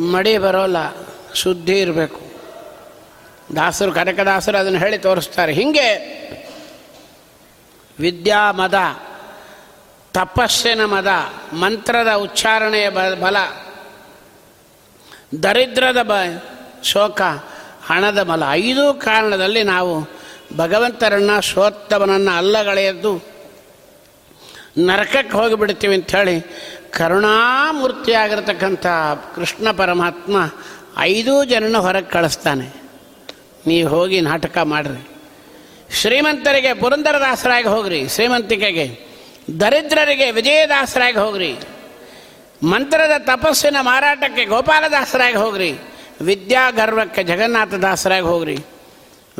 [0.00, 0.76] ಮಡಿ ಬರೋಲ್ಲ,
[1.34, 2.20] ಶುದ್ಧಿ ಇರಬೇಕು.
[3.56, 5.52] ದಾಸರು ಕನಕದಾಸರು ಅದನ್ನು ಹೇಳಿ ತೋರಿಸ್ತಾರೆ.
[5.52, 5.88] ಹೀಗೆ
[7.98, 8.74] ವಿದ್ಯಾ ಮದ,
[10.12, 11.06] ತಪಸ್ಸಿನ ಮದ,
[11.52, 13.36] ಮಂತ್ರದ ಉಚ್ಚಾರಣೆಯ ಬಲ,
[15.42, 16.12] ದರಿದ್ರದ ಬ,
[16.82, 17.20] ಶೋಕ,
[17.86, 20.10] ಹಣದ ಬಲ ಐದು ಕಾರಣದಲ್ಲಿ ನಾವು
[20.56, 23.22] ಭಗವಂತರನ್ನ ಶೋತ್ತವನನ್ನು ಅಲ್ಲಗಳೆಯದ್ದು
[24.78, 26.36] ನರಕಕ್ಕೆ ಹೋಗಿಬಿಡ್ತೀವಿ ಅಂಥೇಳಿ
[26.96, 28.86] ಕರುಣಾಮೂರ್ತಿಯಾಗಿರ್ತಕ್ಕಂಥ
[29.34, 30.36] ಕೃಷ್ಣ ಪರಮಾತ್ಮ
[30.98, 32.82] ಐದೂ ಜನನ ಹೊರಗೆ ಕಳಿಸ್ತಾನೆ.
[33.66, 35.08] ನೀವು ಹೋಗಿ ನಾಟಕ ಮಾಡಿರಿ.
[35.94, 38.86] ಶ್ರೀಮಂತರಿಗೆ ಪುರಂದರದಾಸರಾಗಿ ಹೋಗ್ರಿ, ಶ್ರೀಮಂತಿಕೆಗೆ.
[39.60, 41.58] ದರಿದ್ರರಿಗೆ ವಿಜಯದಾಸರಾಗಿ ಹೋಗ್ರಿ.
[42.62, 45.78] ಮಂತ್ರದ ತಪಸ್ಸಿನ ಮಾರಾಟಕ್ಕೆ ಗೋಪಾಲದಾಸರಾಗಿ ಹೋಗ್ರಿ.
[46.20, 48.58] ವಿದ್ಯಾಗರ್ವಕ್ಕೆ ಜಗನ್ನಾಥದಾಸರಾಗಿ ಹೋಗ್ರಿ.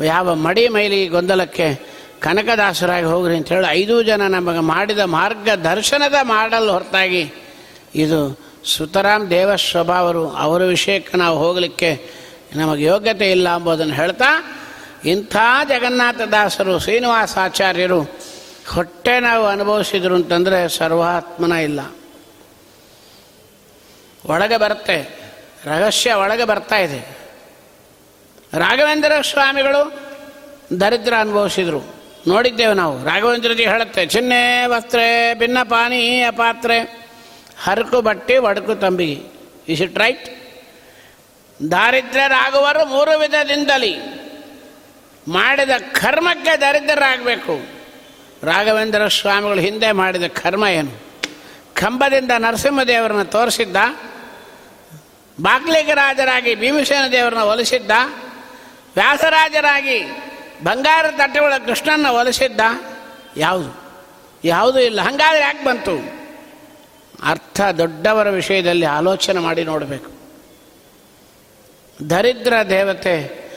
[0.05, 7.33] ಯಾವ ಮಡಿ ಮೈಲಿ ಗೊಂದಲಕ್ಕೆ ಕನಕದಾಸರಾಗಿ ಹೋಗ್ರಿ ಅಂತೇಳಿ ಐದು ಜನ ನಮಗೆ ಮಾಡಿದ ಮಾರ್ಗದರ್ಶನದ ಮಾಡಲು ಹೊರತಾಗಿ
[7.97, 12.09] ಇದು ಸುತರಾಮ್ ದೇವ ಸ್ವಭಾವರು, ಅವರ ವಿಷಯಕ್ಕೆ ನಾವು ಹೋಗಲಿಕ್ಕೆ
[12.55, 14.57] ನಮಗೆ ಯೋಗ್ಯತೆ ಇಲ್ಲ ಎಂಬುದನ್ನು ಹೇಳ್ತಾ,
[15.05, 15.35] ಇಂಥ
[15.69, 18.01] ಜಗನ್ನಾಥದಾಸರು ಶ್ರೀನಿವಾಸಾಚಾರ್ಯರು
[18.73, 21.79] ಹೊಟ್ಟೆ ನಾವು ಅನುಭವಿಸಿದ್ರು ಅಂತಂದರೆ ಸರ್ವಾತ್ಮನ ಇಲ್ಲ.
[24.25, 25.19] ಒಳಗೆ ಬರುತ್ತೆ,
[25.65, 27.17] ರಹಸ್ಯ ಒಳಗೆ ಬರ್ತಾ ಇದೆ.
[28.53, 29.93] ರಾಘವೇಂದ್ರ ಸ್ವಾಮಿಗಳು
[30.79, 31.95] ದರಿದ್ರ ಅನುಭವಿಸಿದರು.
[32.27, 37.06] ನೋಡಿದ್ದೇವೆ ನಾವು, ರಾಘವೇಂದ್ರಜಿ ಹೇಳುತ್ತೆ, ಚಿನ್ನೆ ವಸ್ತ್ರೆ, ಭಿನ್ನ ಪಾನಿ ಅಪಾತ್ರೆ
[37.63, 39.37] ಹರಕು ಬಟ್ಟೆ ಒಡಕು ತಂಬಿಗೆ
[39.73, 40.37] ಇಸ್ ಇಟ್ ರೈಟ್
[41.71, 43.97] ದಾರಿದ್ರ್ಯರಾಗುವರು ಮೂರು ವಿಧದಿಂದಲಿ.
[45.27, 47.59] ಮಾಡಿದ ಕರ್ಮಕ್ಕೆ ದರಿದ್ರರಾಗಬೇಕು.
[48.43, 50.91] ರಾಘವೇಂದ್ರ ಸ್ವಾಮಿಗಳು ಹಿಂದೆ ಮಾಡಿದ ಕರ್ಮ ಏನು?
[51.73, 53.75] ಕಂಬದಿಂದ ನರಸಿಂಹದೇವರನ್ನ ತೋರಿಸಿದ್ದ?
[55.41, 57.91] ಬಾಗ್ಲಿಗೆ ರಾಜರಾಗಿ ಭೀಮಸೇನ ದೇವರನ್ನ ಒಲಿಸಿದ್ದ
[58.95, 60.03] ವ್ಯಾಸರಾಜರಾಗಿ
[60.63, 62.61] ಬಂಗಾರ ತಟ್ಟೆಗಳ ಕೃಷ್ಣನ ಒಲಿಸಿದ್ದ
[63.37, 63.81] ಯಾವುದು?
[64.43, 65.01] ಯಾವುದೂ ಇಲ್ಲ.
[65.01, 66.26] ಹಂಗಾದ್ರೆ ಯಾಕೆ ಬಂತು?
[67.23, 70.17] ಅರ್ಥ ದೊಡ್ಡವರ ವಿಷಯದಲ್ಲಿ ಆಲೋಚನೆ ಮಾಡಿ ನೋಡಬೇಕು.
[72.09, 73.47] ದರಿದ್ರ ದೇವತೆ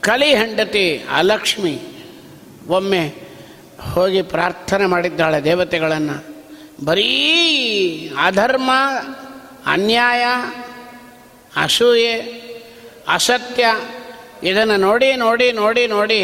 [0.00, 1.80] ಕಲಿ ಹೆಂಡತಿ ಅಲಕ್ಷ್ಮಿ
[2.68, 3.14] ಒಮ್ಮೆ
[3.92, 6.36] ಹೋಗಿ ಪ್ರಾರ್ಥನೆ ಮಾಡಿದ್ದಾಳೆ ದೇವತೆಗಳನ್ನು.
[6.84, 8.70] ಬರೀ ಅಧರ್ಮ,
[9.66, 10.24] ಅನ್ಯಾಯ,
[11.56, 12.46] ಅಸೂಯೆ,
[13.08, 13.64] ಅಸತ್ಯ
[14.42, 16.20] ಇದನ್ನು ನೋಡಿ ನೋಡಿ ನೋಡಿ ನೋಡಿ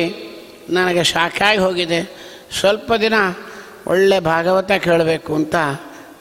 [0.71, 2.03] ನನಗೆ ಶಾಖಾಗಿ ಹೋಗಿದೆ.
[2.61, 3.15] ಸ್ವಲ್ಪ ದಿನ
[3.87, 5.55] ಒಳ್ಳೆ ಭಾಗವತ ಕೇಳಬೇಕು ಅಂತ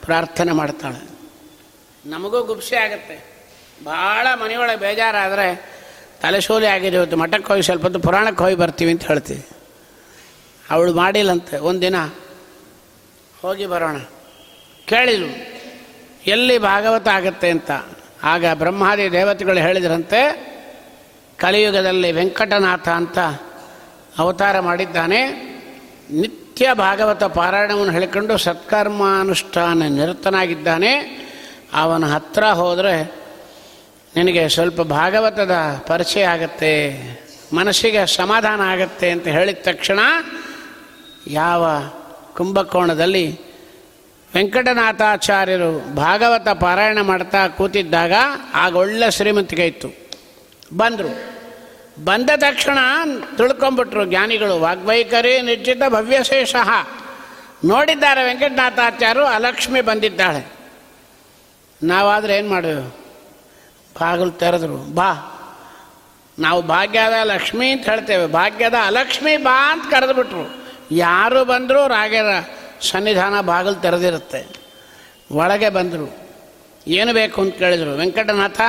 [0.06, 1.12] ಪ್ರಾರ್ಥನೆ ಮಾಡ್ತಾಳೆ.
[2.06, 3.32] ನಮಗೂ ಗುಪ್ಸೆ ಆಗುತ್ತೆ.
[3.86, 5.72] ಭಾಳ ಮನೆಯೊಳಗೆ ಬೇಜಾರಾದರೆ
[6.22, 9.46] ತಲೆಶೂಲಿ ಆಗಿದೆ ಮಠಕ್ಕೆ ಹೋಗಿ ಸ್ವಲ್ಪ ಹೊತ್ತು ಪುರಾಣಕ್ಕೆ ಹೋಗಿ ಬರ್ತೀವಿ ಅಂತ ಹೇಳ್ತೀವಿ.
[10.70, 11.58] ಅವಳು ಮಾಡಿಲ್ಲಂತೆ.
[11.58, 11.96] ಒಂದಿನ
[13.42, 13.98] ಹೋಗಿ ಬರೋಣ.
[14.86, 15.62] ಕೇಳಿದ್ರು
[16.28, 17.72] ಎಲ್ಲಿ ಭಾಗವತ ಆಗುತ್ತೆ ಅಂತ.
[18.24, 20.52] ಆಗ ಬ್ರಹ್ಮಾದಿ ದೇವತೆಗಳು ಹೇಳಿದ್ರಂತೆ,
[21.38, 23.20] ಕಲಿಯುಗದಲ್ಲಿ ವೆಂಕಟನಾಥ ಅಂತ
[24.18, 25.28] ಅವತಾರ ಮಾಡಿದ್ದಾನೆ.
[26.12, 26.41] ನಿತ್ಯ
[26.74, 30.94] ಭಾಗವತ ಪಾರಾಯಣವನ್ನು ಹೇಳಿಕೊಂಡು ಸತ್ಕರ್ಮಾನುಷ್ಠಾನ ನಿರತನಾಗಿದ್ದಾನೆ.
[31.74, 33.22] ಅವನ ಹತ್ರ ಹೋದರೆ
[34.16, 36.74] ನಿನಗೆ ಸ್ವಲ್ಪ ಭಾಗವತದ ಪರಿಚಯ ಆಗತ್ತೆ,
[37.54, 40.00] ಮನಸ್ಸಿಗೆ ಸಮಾಧಾನ ಆಗತ್ತೆ ಅಂತ ಹೇಳಿದ ತಕ್ಷಣ
[41.28, 41.66] ಯಾವ
[42.38, 43.40] ಕುಂಭಕೋಣದಲ್ಲಿ
[44.36, 48.14] ವೆಂಕಟನಾಥಾಚಾರ್ಯರು ಭಾಗವತ ಪಾರಾಯಣ ಮಾಡ್ತಾ ಕೂತಿದ್ದಾಗ
[48.54, 49.90] ಆಗ ಒಳ್ಳೆ ಶ್ರೀಮಂತಿಕೆ ಇತ್ತು.
[50.78, 51.31] ಬಂದರು.
[52.04, 52.78] ಬಂದ ತಕ್ಷಣ
[53.38, 56.56] ತಿಳ್ಕೊಂಬಿಟ್ರು ಜ್ಞಾನಿಗಳು ವಾಗ್ವೈಖರಿ ನಿಶ್ಚಿತ ಭವ್ಯಶೇಷ.
[57.66, 60.52] ನೋಡಿದ್ದಾರೆ ವೆಂಕಟನಾಥಾಚಾರ್ಯರು ಅಲಕ್ಷ್ಮಿ ಬಂದಿದ್ದಾಳೆ.
[61.84, 63.02] ನಾವಾದ್ರೆ ಏನು ಮಾಡಿದೆವು
[64.02, 64.78] ಬಾಗಿಲು ತೆರೆದ್ರು.
[64.78, 65.38] ಬಾ.
[66.40, 68.28] ನಾವು ಭಾಗ್ಯದ ಲಕ್ಷ್ಮಿ ಅಂತ ಹೇಳ್ತೇವೆ.
[68.28, 70.64] ಭಾಗ್ಯದ ಅಲಕ್ಷ್ಮಿ ಬಾ ಅಂತ ಕರೆದುಬಿಟ್ರು.
[70.92, 72.44] ಯಾರು ಬಂದರೂ ರಾಗರ
[72.82, 74.56] ಸನ್ನಿಧಾನ ಬಾಗಿಲು ತೆರೆದಿರುತ್ತೆ.
[75.32, 76.18] ಒಳಗೆ ಬಂದರು.
[76.88, 77.98] ಏನು ಬೇಕು ಅಂತ ಕೇಳಿದರು.
[77.98, 78.62] ವೆಂಕಟನಾಥ,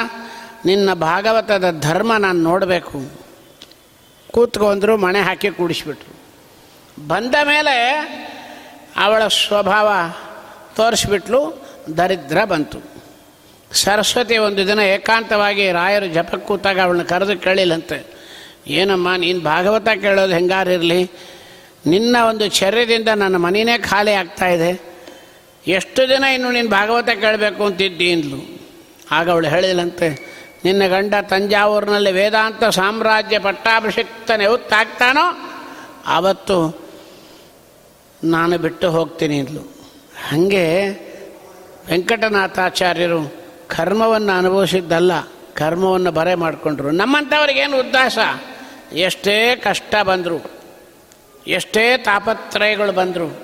[0.65, 3.22] ನಿನ್ನ ಭಾಗವತದ ಧರ್ಮ ನಾನು ನೋಡಬೇಕು.
[4.33, 6.13] ಕೂತ್ಕೊಂಡ್ರು ಮಣೆ ಹಾಕಿ ಕೂಡಿಸ್ಬಿಟ್ರು.
[7.07, 7.77] ಬಂದ ಮೇಲೆ
[8.97, 9.89] ಅವಳ ಸ್ವಭಾವ
[10.77, 11.41] ತೋರಿಸ್ಬಿಟ್ಲು,
[11.97, 12.79] ದರಿದ್ರ ಬಂತು.
[13.73, 17.99] ಸರಸ್ವತಿ ಒಂದು ದಿನ ಏಕಾಂತವಾಗಿ ರಾಯರು ಜಪಕ್ಕೆ ಕೂತಾಗ ಅವಳನ್ನ ಕರೆದು ಕೇಳಿಲ್ಲಂತೆ,
[18.67, 21.11] ಏನಮ್ಮ, ನೀನು ಭಾಗವತ ಕೇಳೋದು ಹೆಂಗಾರಿರಲಿ?
[21.87, 24.73] ನಿನ್ನ ಒಂದು ಚರ್ಯದಿಂದ ನನ್ನ ಮನೆಯೇ ಖಾಲಿ ಆಗ್ತಾ ಇದೆ.
[25.67, 28.13] ಎಷ್ಟು ದಿನ ಇನ್ನು ನೀನು ಭಾಗವತ ಕೇಳಬೇಕು ಅಂತಿದ್ದಿ?
[28.13, 28.61] ಅಂದ್ಲು.
[29.11, 30.32] ಆಗ ಅವಳು ಹೇಳಿಲ್ಲಂತೆ
[30.65, 35.55] ನಿನ್ನ ಗಂಡ ತಂಜಾವೂರಿನಲ್ಲಿ ವೇದಾಂತ ಸಾಮ್ರಾಜ್ಯ ಪಟ್ಟಾಭಿಷಿಕ್ತನೇ ಹೊತ್ತಾಗ್ತಾನೋ
[36.07, 36.83] ಆವತ್ತು
[38.25, 39.61] ನಾನು ಬಿಟ್ಟು ಹೋಗ್ತೀನಿ ಇಲ್ಲು
[40.29, 40.89] ಹಾಗೆ
[41.89, 45.13] ವೆಂಕಟನಾಥಾಚಾರ್ಯರು ಕರ್ಮವನ್ನು ಅನುಭವಿಸಿದ್ದಲ್ಲ,
[45.55, 46.91] ಕರ್ಮವನ್ನು ಬರೆ ಮಾಡಿಕೊಂಡ್ರು.
[46.91, 48.19] ನಮ್ಮಂಥವ್ರಿಗೇನು ಉದ್ದಾಸ
[48.93, 50.53] ಎಷ್ಟೇ ಕಷ್ಟ ಬಂದರು,
[51.47, 53.41] ಎಷ್ಟೇ ತಾಪತ್ರಯಗಳು ಬಂದರು,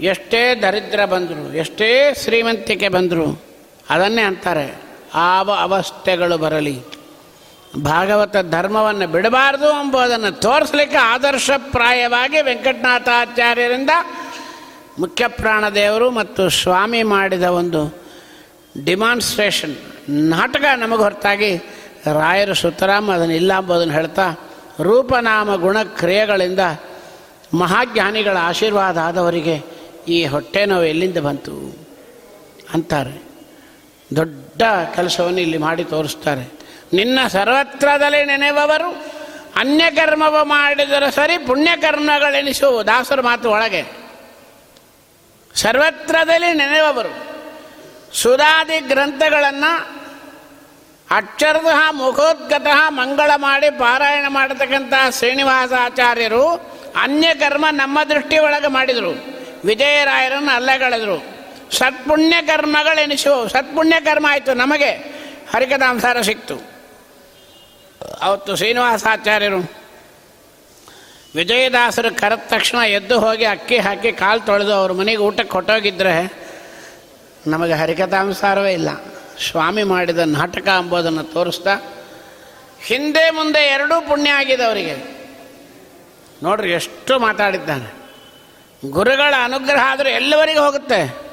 [0.00, 3.42] ಎಷ್ಟೇ ದರಿದ್ರ ಬಂದರು, ಎಷ್ಟೇ ಶ್ರೀಮಂತಿಕೆ ಬಂದರು,
[3.90, 4.89] ಅದನ್ನೇ ಅಂತಾರೆ.
[5.14, 6.82] ಆವ ಅವಸ್ಥೆಗಳು ಬರಲಿ.
[7.82, 13.90] ಭಾಗವತ ಧರ್ಮವನ್ನು ಬಿಡಬಾರ್ದು ಎಂಬುದನ್ನು ತೋರಿಸಲಿಕ್ಕೆ ಆದರ್ಶಪ್ರಾಯವಾಗಿ ವೆಂಕಟನಾಥಾಚಾರ್ಯರಿಂದ
[14.98, 18.02] ಮುಖ್ಯ ಪ್ರಾಣದೇವರು ಮತ್ತು ಸ್ವಾಮಿ ಮಾಡಿದ ಒಂದು
[18.84, 19.76] ಡಿಮಾನ್ಸ್ಟ್ರೇಷನ್
[20.08, 21.56] ನಾಟಕ ನಮಗೆ ಹೊರತಾಗಿ
[22.14, 24.34] ರಾಯರು ಸುತರಾಮ್ ಅದನ್ನು ಇಲ್ಲ ಎಂಬುದನ್ನು ಹೇಳ್ತಾ,
[24.80, 26.60] ರೂಪನಾಮ ಗುಣ ಕ್ರಿಯೆಗಳಿಂದ
[27.54, 29.62] ಮಹಾಜ್ಞಾನಿಗಳ ಆಶೀರ್ವಾದ ಆದವರಿಗೆ
[30.08, 31.78] ಈ ಹೊಟ್ಟೆ ನೋವು ಎಲ್ಲಿಂದ ಬಂತು?
[32.74, 33.29] ಅಂತಾರೆ.
[34.16, 34.62] ದೊಡ್ಡ
[34.94, 36.60] ಕೆಲಸವನ್ನು ಇಲ್ಲಿ ಮಾಡಿ ತೋರಿಸ್ತಾರೆ.
[36.92, 39.04] ನಿನ್ನ ಸರ್ವತ್ರದಲ್ಲಿ ನೆನೆವವರು
[39.56, 42.86] ಅನ್ಯಕರ್ಮವ ಮಾಡಿದರೆ ಸರಿ ಪುಣ್ಯಕರ್ಮಗಳೆನಿಸು.
[42.86, 43.84] ದಾಸರ ಮಾತು ಒಳಗೆ.
[45.54, 47.30] ಸರ್ವತ್ರದಲ್ಲಿ ನೆನೆವವರು
[48.14, 50.00] ಸುಧಾದಿ ಗ್ರಂಥಗಳನ್ನು
[51.10, 56.48] ಅಕ್ಷರತಃ, ಮುಖೋದ್ಗತಃ ಮಂಗಳ ಮಾಡಿ ಪಾರಾಯಣ ಮಾಡತಕ್ಕಂಥ ಶ್ರೀನಿವಾಸಾಚಾರ್ಯರು
[57.02, 59.24] ಅನ್ಯಕರ್ಮ ನಮ್ಮ ದೃಷ್ಟಿ ಒಳಗೆ ಮಾಡಿದರು.
[59.64, 61.39] ವಿಜಯರಾಯರನ್ನು ಅಲ್ಲಗಳೆದರು.
[61.72, 64.90] ಸತ್ಪುಣ್ಯ ಕರ್ಮಗಳೆನಿಸು ಸತ್ಪುಣ್ಯ ಕರ್ಮ ಆಯಿತು, ನಮಗೆ
[65.54, 66.56] ಹರಿಕಥಾಂಸಾರ ಸಿಕ್ತು.
[68.20, 69.72] ಅವತ್ತು ಶ್ರೀನಿವಾಸಾಚಾರ್ಯರು
[71.34, 76.14] ವಿಜಯದಾಸರು ಕರೆದ ತಕ್ಷಣ ಎದ್ದು ಹೋಗಿ ಅಕ್ಕಿ ಹಾಕಿ ಕಾಲು ತೊಳೆದು ಅವ್ರ ಮನೆಗೆ ಊಟಕ್ಕೆ ಕೊಟ್ಟೋಗಿದ್ರೆ
[77.46, 78.88] ನಮಗೆ ಹರಿಕಥಾಂಸಾರವೇ ಇಲ್ಲ.
[79.50, 81.74] ಸ್ವಾಮಿ ಮಾಡಿದ ನಾಟಕ ಎಂಬುದನ್ನು ತೋರಿಸ್ತಾ
[82.84, 84.96] ಹಿಂದೆ ಮುಂದೆ ಎರಡೂ ಪುಣ್ಯ ಆಗಿದೆ ಅವರಿಗೆ.
[86.42, 87.88] ನೋಡ್ರಿ ಎಷ್ಟು ಮಾತಾಡಿದ್ದಾನೆ.
[88.90, 91.29] ಗುರುಗಳ ಅನುಗ್ರಹ ಆದರೂ ಎಲ್ಲವರಿಗೂ ಹೋಗುತ್ತೆ.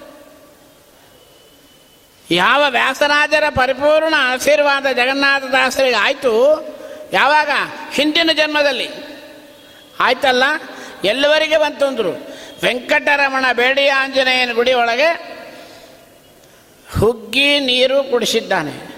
[2.31, 6.65] ಯಾವ ವ್ಯಾಸರಾಜರ ಪರಿಪೂರ್ಣ ಆಶೀರ್ವಾದ ಜಗನ್ನಾಥದಾಸರಿಗೆ ಆಯಿತು?
[7.13, 7.49] ಯಾವಾಗ?
[7.91, 8.89] ಹಿಂದಿನ ಜನ್ಮದಲ್ಲಿ.
[9.99, 10.43] ಆಯ್ತಲ್ಲ?
[11.03, 12.11] ಎಲ್ಲವರಿಗೆ ಬಂತಂದ್ರು.
[12.63, 15.37] ವೆಂಕಟರಮಣ ಬೇಡಿ ಆಂಜನೇಯನ ಗುಡಿ ಒಳಗೆ
[16.99, 18.95] ಹುಗ್ಗಿ ನೀರು ಕುಡಿಸಿದ್ದಾನೆ.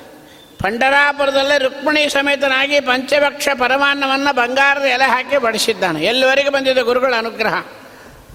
[0.64, 6.06] ಪಂಡರಾಪುರದಲ್ಲೇ ರುಕ್ಮಿಣಿ ಸಮೇತನಾಗಿ ಪಂಚಭಕ್ಷ ಪರಮಾನ್ನವನ್ನು ಬಂಗಾರದ ಎಲೆ ಹಾಕಿ ಬಡಿಸಿದ್ದಾನೆ.
[6.06, 7.64] ಎಲ್ಲಿವರೆಗೆ ಬಂದಿದೆ ಗುರುಗಳ ಅನುಗ್ರಹ.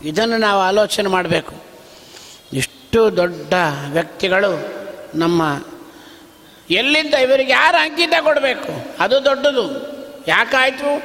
[0.05, 1.55] ಇದನ್ನು ನಾವು ಆಲೋಚನೆ ಮಾಡಬೇಕು.
[2.53, 3.53] ಇಷ್ಟು ದೊಡ್ಡ
[3.91, 4.84] ವ್ಯಕ್ತಿಗಳು
[5.15, 5.65] ನಮ್ಮ
[6.71, 8.97] ಎಲ್ಲಿಂದ ಇವರಿಗೆ ಯಾರು ಅಂಕಿತ ಕೊಡಬೇಕು?
[9.01, 9.95] ಅದು ದೊಡ್ಡದು.
[10.29, 11.03] ಯಾಕಾಯಿತು?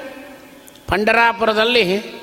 [0.88, 2.20] ಪಂಡರಾಪುರದಲ್ಲಿ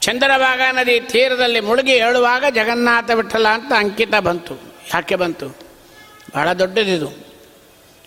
[0.00, 4.54] ಚಂದ್ರಭಾಗ ನದಿ ತೀರದಲ್ಲಿ ಮುಳುಗಿ ಹೇಳುವಾಗ ಜಗನ್ನಾಥ ವಿಠಲ ಅಂತ ಅಂಕಿತ ಬಂತು.
[4.94, 5.48] ಯಾಕೆ ಬಂತು?
[6.34, 7.12] ಬಹಳ ದೊಡ್ಡದಿದು.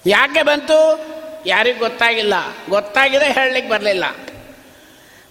[0.05, 1.13] ಯಾಕೆ ಬಂತು?
[1.45, 2.33] ಯಾರಿಗೂ ಗೊತ್ತಾಗಿಲ್ಲ.
[2.69, 4.03] ಗೊತ್ತಾಗಿದೆ ಹೇಳಲಿಕ್ಕೆ ಬರಲಿಲ್ಲ.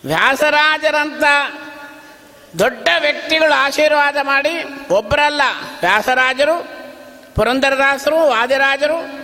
[0.05, 1.23] ವ್ಯಾಸರಾಜರಂಥ
[2.59, 4.51] ದೊಡ್ಡ ವ್ಯಕ್ತಿಗಳು ಆಶೀರ್ವಾದ ಮಾಡಿ
[4.91, 5.43] ಒಬ್ಬರಲ್ಲ
[5.81, 6.69] ವ್ಯಾಸರಾಜರು,
[7.35, 9.23] ಪುರಂದರದಾಸರು, ವಾದಿರಾಜರು,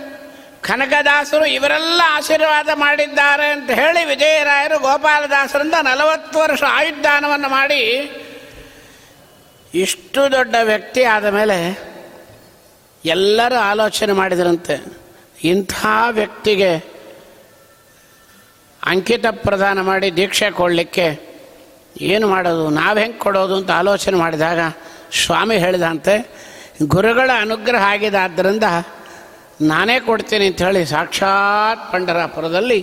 [0.61, 7.81] ಕನಕದಾಸರು, ಇವರೆಲ್ಲ ಆಶೀರ್ವಾದ ಮಾಡಿದ್ದಾರೆ ಅಂತ ಹೇಳಿ ವಿಜಯರಾಯರು ಗೋಪಾಲದಾಸರಿಂದ ನಲವತ್ತು ವರ್ಷ ಆಯುಧಾನವನ್ನು ಮಾಡಿ
[9.73, 11.79] ಇಷ್ಟು ದೊಡ್ಡ ವ್ಯಕ್ತಿ ಆದ ಮೇಲೆ
[13.05, 14.93] ಎಲ್ಲರೂ ಆಲೋಚನೆ ಮಾಡಿದರಂತೆ.
[15.43, 16.77] ಇಂಥ ವ್ಯಕ್ತಿಗೆ
[18.85, 21.28] ಅಂಕಿತ ಪ್ರದಾನ ಮಾಡಿ ದೀಕ್ಷೆ ಕೊಡಲಿಕ್ಕೆ
[21.97, 22.69] ಏನು ಮಾಡೋದು?
[22.69, 24.59] ನಾವು ಹೆಂಗೆ ಕೊಡೋದು ಅಂತ ಆಲೋಚನೆ ಮಾಡಿದಾಗ
[25.25, 26.15] ಸ್ವಾಮಿ ಹೇಳಿದಂತೆ,
[26.83, 28.17] ಗುರುಗಳ ಅನುಗ್ರಹ ಆಗಿದೆ
[29.61, 32.79] ನಾನೇ ಕೊಡ್ತೀನಿ ಅಂತ ಹೇಳಿ ಸಾಕ್ಷಾತ್ ಪಂಡರಾಪುರದಲ್ಲಿ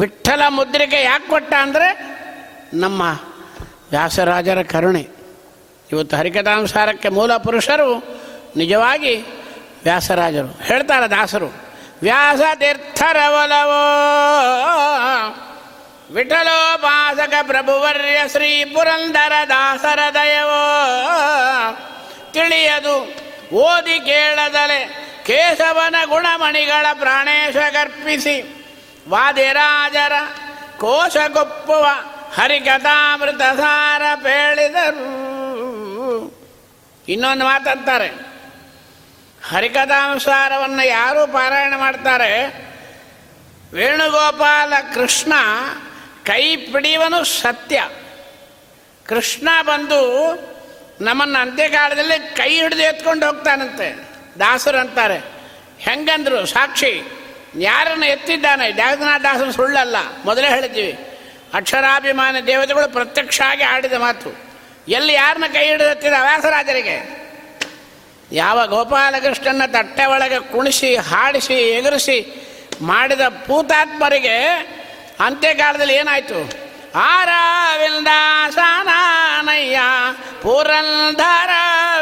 [0.00, 1.88] ವಿಠಲ ಮುದ್ರಿಕೆ ಯಾಕೆ ಕೊಟ್ಟ ಅಂದರೆ
[2.74, 3.02] ನಮ್ಮ
[3.90, 5.04] ವ್ಯಾಸರಾಜರ ಕರುಣೆ.
[5.92, 7.88] ಇವತ್ತು ಹರಿಕಥಾನುಸಾರಕ್ಕೆ ಮೂಲ ಪುರುಷರು
[8.56, 9.14] ನಿಜವಾಗಿ
[9.84, 10.64] ವ್ಯಾಸರಾಜರು.
[10.64, 11.52] ಹೇಳ್ತಾರೆ ದಾಸರು,
[12.02, 13.82] ವ್ಯಾಸ ತೀರ್ಥರ ಒಲವೋ
[16.12, 20.64] ವಿಠಲೋಪಾಸಕ ಪ್ರಭುವರ್ಯ ಶ್ರೀ ಪುರಂದರ ದಾಸರ ದಯವೋ
[22.32, 22.96] ತಿಳಿಯದು,
[23.52, 24.80] ಓದಿ ಕೇಳದಲೆ
[25.26, 27.56] ಕೇಶವನ ಗುಣಮಣಿಗಳ ಪ್ರಾಣೇಶ
[29.08, 30.12] ವಾದಿರಾಜರ
[30.78, 31.86] ಕೋಶಗೊಪ್ಪುವ
[32.34, 35.22] ಹರಿಕಥಾಮೃತ ಸಾರ ಪೇಳಿದರು.
[37.08, 38.08] ಇನ್ನೊಂದು ಮಾತಂತಾರೆ
[39.48, 42.32] ಹರಿಕಥಾನುಸಾರವನ್ನು ಯಾರು ಪಾರಾಯಣ ಮಾಡ್ತಾರೆ?
[43.72, 45.32] ವೇಣುಗೋಪಾಲ ಕೃಷ್ಣ
[46.26, 47.88] ಕೈ ಪಿಡಿಯುವನು ಸತ್ಯ.
[49.06, 50.00] ಕೃಷ್ಣ ಬಂದು
[51.00, 53.88] ನಮ್ಮನ್ನು ಅಂತ್ಯಕಾಲದಲ್ಲಿ ಕೈ ಹಿಡಿದು ಎತ್ಕೊಂಡು ಹೋಗ್ತಾನಂತೆ.
[54.38, 55.18] ದಾಸರು ಅಂತಾರೆ,
[55.78, 56.92] ಹೆಂಗಂದ್ರು ಸಾಕ್ಷಿ,
[57.60, 58.72] ಯಾರನ್ನು ಎತ್ತಿದ್ದಾನೆ?
[58.72, 59.96] ಜಗನ್ನಾಥ ದಾಸರು ಸುಳ್ಳಲ್ಲ.
[60.24, 60.92] ಮೊದಲೇ ಹೇಳಿದ್ದೀವಿ,
[61.54, 64.30] ಅಕ್ಷರಾಭಿಮಾನ ದೇವತೆಗಳು ಪ್ರತ್ಯಕ್ಷ ಆಗಿ ಆಡಿದ ಮಾತು.
[64.88, 66.98] ಎಲ್ಲಿ ಯಾರನ್ನ ಕೈ ಹಿಡಿದತ್ತಿದ ವ್ಯಾಸರಾಜರಿಗೆ?
[68.32, 72.18] ಯಾವ ಗೋಪಾಲಕೃಷ್ಣನ ತಟ್ಟೆ ಒಳಗೆ ಕುಣಿಸಿ, ಹಾಡಿಸಿ, ಎಗರಿಸಿ
[72.82, 74.36] ಮಾಡಿದ ಪೂತಾತ್ಮರಿಗೆ
[75.22, 76.62] ಅಂತ್ಯಕಾಲದಲ್ಲಿ ಏನಾಯಿತು?
[76.94, 79.80] ಆರವಿಲ್ದಾಸನಾನಯ್ಯ
[80.42, 81.50] ಪುರಂದರ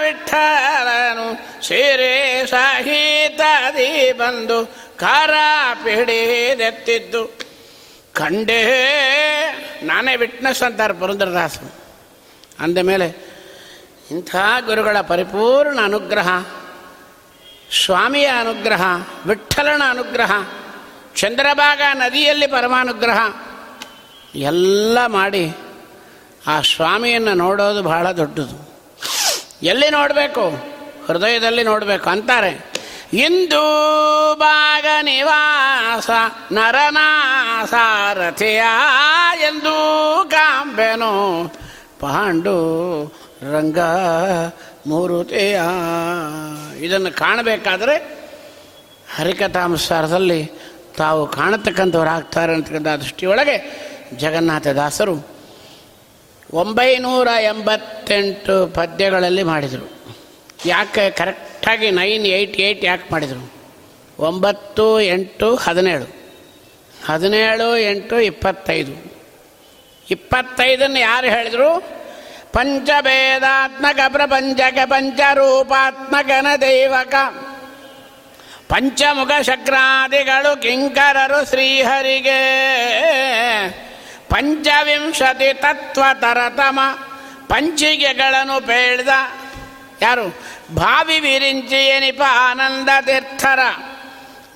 [0.00, 5.34] ವಿಠಲನು ಸೀರೆ ಸಹಿತದಿ ಬಂದು ಕರ
[5.84, 7.50] ಪಿಡಿದೆತ್ತಿದ್ದು
[8.12, 8.64] ಕಂಡೇ
[9.82, 11.74] ನಾನೇ ವಿಟ್ನೆಸ್ ಅಂತಾರೆ ಪುರಂದರದಾಸರು.
[12.60, 13.30] ಅಂದ ಮೇಲೆ
[14.10, 16.44] ಇಂಥ ಗುರುಗಳ ಪರಿಪೂರ್ಣ ಅನುಗ್ರಹ,
[17.84, 18.82] ಸ್ವಾಮಿಯ ಅನುಗ್ರಹ
[19.26, 20.32] ವಿಠಲನ ಅನುಗ್ರಹ
[21.20, 23.28] ಚಂದ್ರಭಾಗ ನದಿಯಲ್ಲಿ ಪರಮಾನುಗ್ರಹ.
[24.34, 25.52] ಎಲ್ಲ ಮಾಡಿ
[26.46, 28.70] ಆ ಸ್ವಾಮಿಯನ್ನು ನೋಡೋದು ಬಹಳ ದೊಡ್ಡದು.
[29.62, 30.52] ಎಲ್ಲಿ ನೋಡಬೇಕು?
[31.08, 32.72] ಹೃದಯದಲ್ಲಿ ನೋಡಬೇಕು ಅಂತಾರೆ.
[33.12, 36.10] ಇಂದು ಭಾಗ ನಿವಾಸ
[36.52, 38.62] ನರನಾಸಾರಥಿಯ
[39.42, 41.52] ಎಂದು ಕಾಂಬೆನು.
[42.00, 43.12] ಪಾಂಡು
[43.42, 43.78] ರಂಗ
[44.86, 45.60] ಮೂರುತೆಯ.
[46.78, 48.20] ಇದನ್ನು ಕಾಣಬೇಕಾದರೆ
[49.16, 50.50] ಹರಿಕಥಾಂಸಾರದಲ್ಲಿ
[50.96, 55.26] ತಾವು ಕಾಣತಕ್ಕಂಥವರಾಗ್ತಾರೆ ಅಂತಕ್ಕಂಥ ದೃಷ್ಟಿಯೊಳಗೆ ಜಗನ್ನಾಥದಾಸರು
[56.52, 59.90] ಒಂಬೈನೂರ ಎಂಬತ್ತೆಂಟು ಪದ್ಯಗಳಲ್ಲಿ ಮಾಡಿದರು.
[60.66, 63.52] ಯಾಕೆ ಕರೆಕ್ಟಾಗಿ ನೈನ್ ಏಯ್ಟ್ ಏಯ್ಟ್ ಯಾಕೆ ಮಾಡಿದರು?
[64.18, 66.14] ಒಂಬತ್ತು ಎಂಟು ಹದಿನೇಳು.
[67.06, 69.14] ಹದಿನೇಳು ಎಂಟು ಇಪ್ಪತ್ತೈದು.
[70.10, 72.00] ಇಪ್ಪತ್ತೈದನ್ನು ಯಾರು ಹೇಳಿದರು?
[72.52, 77.14] ಪಂಚಭೇದಾತ್ಮಕ ಪ್ರಪಂಚಕ ಪಂಚರೂಪಾತ್ಮಕನ ದೈವಕ.
[78.70, 82.40] ಪಂಚಮುಖ ಶಕ್ರಾದಿಗಳು ಕಿಂಕರರು ಶ್ರೀಹರಿಗೆ.
[84.28, 86.80] ಪಂಚವಿಂಶತಿ ತತ್ವ ತರತಮ
[87.48, 89.08] ಪಂಚಿಗೆಗಳನ್ನು ಪೇಳ್ದ.
[90.02, 90.40] ಯಾರು?
[90.74, 93.58] ಭಾವಿ ವಿರಿಂಚಿ ಏನಿಪ ಆನಂದ ತೀರ್ಥರ.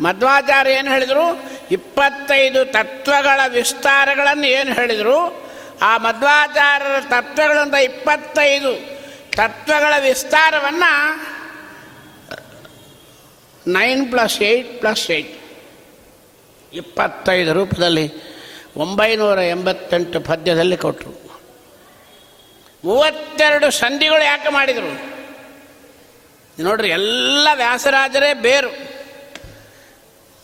[0.01, 1.43] ಮಧ್ವಾಚಾರ್ಯ ಏನು ಹೇಳಿದರು?
[1.71, 5.51] ಇಪ್ಪತ್ತೈದು ತತ್ವಗಳ ವಿಸ್ತಾರಗಳನ್ನು ಏನು ಹೇಳಿದರು?
[5.83, 9.03] ಆ ಮಧ್ವಾಚಾರ್ಯರ ತತ್ವಗಳಂತ ಇಪ್ಪತ್ತೈದು
[9.37, 11.34] ತತ್ವಗಳ ವಿಸ್ತಾರವನ್ನು
[13.67, 15.41] nine plus eight plus eight.
[16.73, 18.13] ಇಪ್ಪತ್ತೈದು ರೂಪದಲ್ಲಿ
[18.77, 21.25] ಒಂಬೈನೂರ ಎಂಬತ್ತೆಂಟು ಪದ್ಯದಲ್ಲಿ ಕೊಟ್ಟರು
[22.85, 25.15] ಮೂವತ್ತೆರಡು ಸಂಧಿಗಳು ಯಾಕೆ ಮಾಡಿದರು?
[26.63, 28.69] ನೋಡ್ರಿ, ಎಲ್ಲ ವ್ಯಾಸರಾಜರೇ ಬೇರು.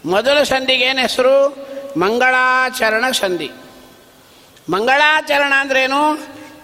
[0.06, 1.36] ಮೊದಲ ಸಂಧಿಗೆ ಏನು ಹೆಸರು?
[2.00, 3.52] ಮಂಗಳಾಚರಣ ಸಂಧಿ.
[4.70, 6.02] ಮಂಗಳಾಚರಣ ಅಂದ್ರೇನು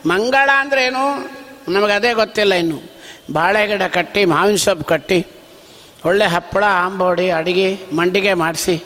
[0.10, 1.37] ಮಂಗಳ ಅಂದ್ರೇನು
[1.68, 2.82] ನಮಗೆ ಅದೇ ಗೊತ್ತಿಲ್ಲ ಇನ್ನು.
[3.34, 5.28] ಬಾಳೆ ಗಿಡ ಕಟ್ಟಿ, ಮಾವಿನ ಸೊಪ್ಪು ಕಟ್ಟಿ,
[6.06, 8.84] ಒಳ್ಳೆ ಹಪ್ಪಳ, ಆಂಬೋಡಿ, ಅಡಿಗೆ, ಮಂಡಿಗೆ ಮಾಡಿಸಿ.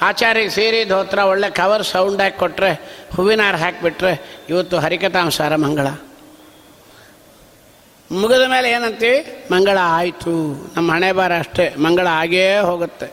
[0.00, 2.72] ಆಚಾರಿಗೆ ಸೀರೆ, ಧೋತ್ರ, ಒಳ್ಳೆ ಕವರ್ ಸೌಂಡ್ ಹಾಕಿ ಕೊಟ್ಟರೆ
[3.16, 5.86] ಹೂವಿನಾರ ಹಾಕಿಬಿಟ್ರೆ, ಇವತ್ತು ಹರಿಕಥಾಂಸಾರ ಮಂಗಳ.
[8.10, 9.48] ಮುಗಿದ ಮೇಲೆ ಏನಂತೀವಿ?
[9.52, 10.32] ಮಂಗಳ ಆಯಿತು.
[10.76, 11.74] ನಮ್ಮ ಹಣೆ ಬಾರ ಅಷ್ಟೇ.
[11.74, 13.12] ಮಂಗಳ ಆಗೇ ಹೋಗುತ್ತೆ.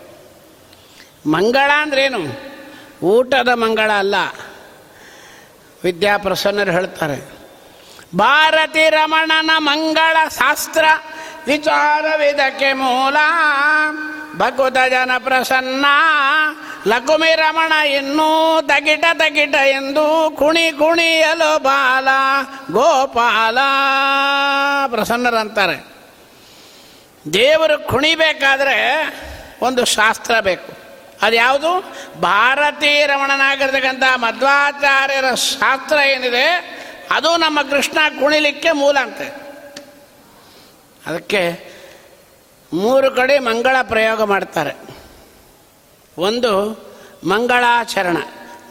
[1.26, 2.42] ಮಂಗಳ ಅಂದ್ರೇನು?
[3.04, 4.16] ಊಟದ ಮಂಗಳ ಅಲ್ಲ.
[5.84, 7.41] ವಿದ್ಯಾಪ್ರಸನ್ನರು ಹೇಳ್ತಾರೆ.
[8.16, 10.86] ಭಾರತಿ ರಮಣನ ಮಂಗಳ ಶಾಸ್ತ್ರ
[11.46, 13.16] ವಿಚಾರವಿದಕ್ಕೆ ಮೂಲ.
[14.38, 15.86] ಭಕುತ ಜನ ಪ್ರಸನ್ನ.
[16.88, 22.08] ಲಕುಮಿ ರಮಣ ಇನ್ನೂ ತಗಿಟ ತಗಿಟ ಎಂದು ಕುಣಿ ಕುಣಿಯಲು ಬಾಲ.
[22.72, 23.58] ಗೋಪಾಲ.
[24.88, 25.86] ಪ್ರಸನ್ನರಂತಾರೆ.
[27.34, 29.14] ದೇವರು ಕುಣಿಬೇಕಾದ್ರೆ
[29.62, 30.74] ಒಂದು ಶಾಸ್ತ್ರ ಬೇಕು.
[31.22, 31.96] ಅದು ಯಾವುದು?
[32.22, 36.81] ಭಾರತೀ ರಮಣನಾಗಿರ್ತಕ್ಕಂಥ ಮಧ್ವಾಚಾರ್ಯರ ಶಾಸ್ತ್ರ ಏನಿದೆ?
[37.12, 39.36] ಅದು ನಮ್ಮ ಕೃಷ್ಣ ಕುಣಿಲಿಕ್ಕೆ ಮೂಲ ಅಂತೆ.
[41.06, 41.72] ಅದಕ್ಕೆ
[42.74, 44.76] ಮೂರು ಕಡೆ ಮಂಗಳ ಪ್ರಯೋಗ ಮಾಡ್ತಾರೆ.
[46.18, 46.72] ಒಂದು
[47.24, 48.18] ಮಂಗಳಾಚರಣ.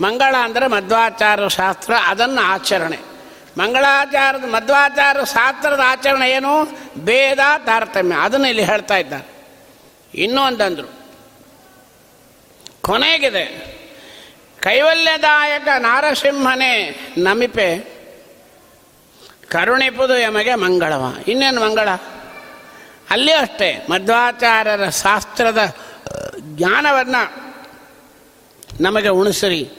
[0.00, 2.98] ಮಂಗಳ ಅಂದರೆ ಮಧ್ವಾಚಾರ ಶಾಸ್ತ್ರ, ಅದನ್ನು ಆಚರಣೆ.
[3.58, 6.64] ಮಂಗಳಾಚಾರದ ಮಧ್ವಾಚಾರ ಶಾಸ್ತ್ರದ ಆಚರಣೆ ಏನು?
[7.04, 8.16] ಭೇದ ತಾರತಮ್ಯ.
[8.16, 9.28] ಅದನ್ನು ಇಲ್ಲಿ ಹೇಳ್ತಾ ಇದ್ದಾರೆ.
[10.14, 11.00] ಇನ್ನೊಂದಂದರು.
[12.80, 13.70] ಕೊನೆಗಿದೆ.
[14.60, 17.99] ಕೈವಲ್ಯದಾಯಕ ನಾರಸಿಂಹನೇ ನಮಿಪೆ
[19.50, 21.16] ಕರುಣಿಪುದು ಎಮಗೆ ಮಂಗಳವ.
[21.28, 21.88] ಇನ್ನೇನು ಮಂಗಳ?
[23.10, 23.86] ಅಲ್ಲಿ ಅಷ್ಟೇ.
[23.90, 25.76] ಮಧ್ವಾಚಾರ್ಯರ ಶಾಸ್ತ್ರದ
[26.40, 27.50] ಜ್ಞಾನವನ್ನು
[28.80, 29.70] ನಮಗೆ ಉಣಿಸಿರಿ.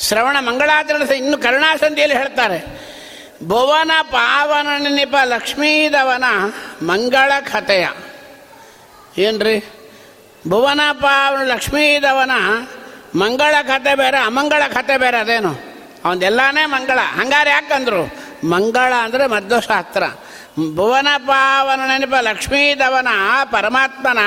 [0.00, 2.80] ಶ್ರವಣ ಮಂಗಳಾಚರಣ ಇನ್ನು ಕರುಣಾಸಂಧಿಯಲ್ಲಿ ಹೇಳ್ತಾರೆ.
[3.44, 6.24] ಭುವನ ಪಾವನ ನಿಪ ಲಕ್ಷ್ಮೀದವನ
[6.82, 7.88] ಮಂಗಳ ಕಥೆಯ.
[9.18, 9.64] ಏನ್ರಿ?
[10.48, 12.30] ಭುವನ ಪಾವನ ಲಕ್ಷ್ಮೀದವನ
[13.14, 15.72] ಮಂಗಳ ಕಥೆ ಬೇರೆ, ಅಮಂಗಳ ಕಥೆ ಬೇರೆ ಅದೇನು?
[16.04, 16.98] ಅವನದೆಲ್ಲಾನೇ ಮಂಗಳ.
[17.02, 20.02] ಹಂಗಾರೆ ಯಾಕಂದ್ರು ಮಂಗಳ ಅಂದರೆ ಮಧ್ವಶಾಸ್ತ್ರ
[20.74, 23.08] ಭುವನ ಪಾವನ ನೆನಪ ಲಕ್ಷ್ಮೀದವನ,
[23.44, 24.18] ಪರಮಾತ್ಮನ,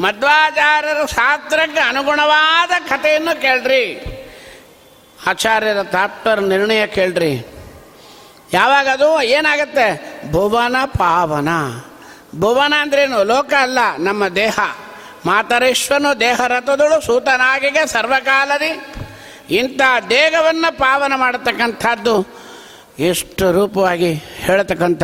[0.00, 4.04] ಮಧ್ವಾಚಾರ್ಯರ ಶಾಸ್ತ್ರಕ್ಕೆ ಅನುಗುಣವಾದ ಕಥೆಯನ್ನು ಕೇಳ್ರಿ.
[5.26, 7.46] ಆಚಾರ್ಯರ ತಾಪ್ತರ ನಿರ್ಣಯ ಕೇಳ್ರಿ.
[8.52, 10.20] ಯಾವಾಗದು ಏನಾಗುತ್ತೆ?
[10.32, 11.48] ಭುವನ ಪಾವನ.
[12.40, 13.24] ಭುವನ ಅಂದ್ರೇನು?
[13.24, 14.58] ಲೋಕ ಅಲ್ಲ, ನಮ್ಮ ದೇಹ.
[15.26, 18.86] ಮಾತರೇಶ್ವನು ದೇಹ ರಥದಳು ಸೂತನಾಗಿಗೆ ಸರ್ವಕಾಲದಿ.
[19.54, 22.39] ಇಂಥ ದೇಹವನ್ನು ಪಾವನ ಮಾಡತಕ್ಕಂಥದ್ದು
[23.00, 25.02] ಎಷ್ಟು ರೂಪವಾಗಿ ಹೇಳತಕ್ಕಂಥ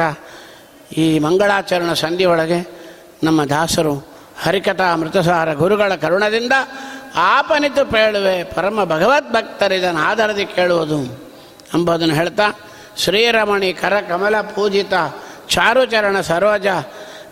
[0.97, 2.59] ಈ ಮಂಗಳಾಚರಣ ಸಂಧಿ ಒಳಗೆ
[3.25, 3.95] ನಮ್ಮ ದಾಸರು
[4.43, 6.53] ಹರಿಕಥಾ ಮೃತಸಾರ ಗುರುಗಳ ಕರುಣದಿಂದ
[7.15, 10.99] ಆಪನಿತು ಪೇಳುವೆ ಪರಮ ಭಗವದ್ಭಕ್ತರಿದನ್ನು ಆಧಾರದಿ ಕೇಳುವುದು
[11.75, 12.53] ಎಂಬುದನ್ನು ಹೇಳ್ತಾ,
[12.97, 14.93] ಶ್ರೀರಮಣಿ ಕರಕಮಲ ಪೂಜಿತ
[15.49, 16.67] ಚಾರುಚರಣ ಸರೋಜ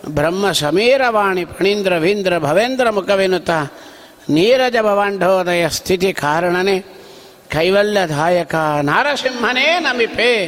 [0.07, 3.49] ಬ್ರಹ್ಮ ಸಮೀರವಾಣಿ ಫಣೀಂದ್ರ ವೀಂದ್ರ ಭವೇಂದ್ರ ಮುಖವಿನುತ
[4.29, 6.94] ನೀರಜ ಭವಾಂಡೋದಯ ಸ್ಥಿತಿ ಕಾರಣನೇ
[7.51, 10.47] ಕೈವಲ್ಯದಾಯಕ ನಾರಸಿಂಹನೇ ನಮಿಪೆ.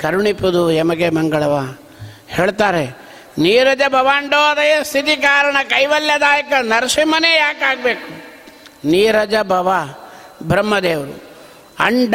[0.00, 1.76] ಕರುಣಿಪುದು ಯಮಗೆ ಮಂಗಳವ.
[2.28, 2.98] ಹೇಳ್ತಾರೆ,
[3.38, 8.30] ನೀರಜ ಭವಾಂಡೋದಯ ಸ್ಥಿತಿ ಕಾರಣ ಕೈವಲ್ಯದಾಯಕ ನರಸಿಂಹನೇ ಯಾಕಾಗಬೇಕು?
[8.88, 9.72] ನೀರಜ ಭವ
[10.42, 11.30] ಬ್ರಹ್ಮದೇವರು.
[11.78, 12.14] ಅಂಡ,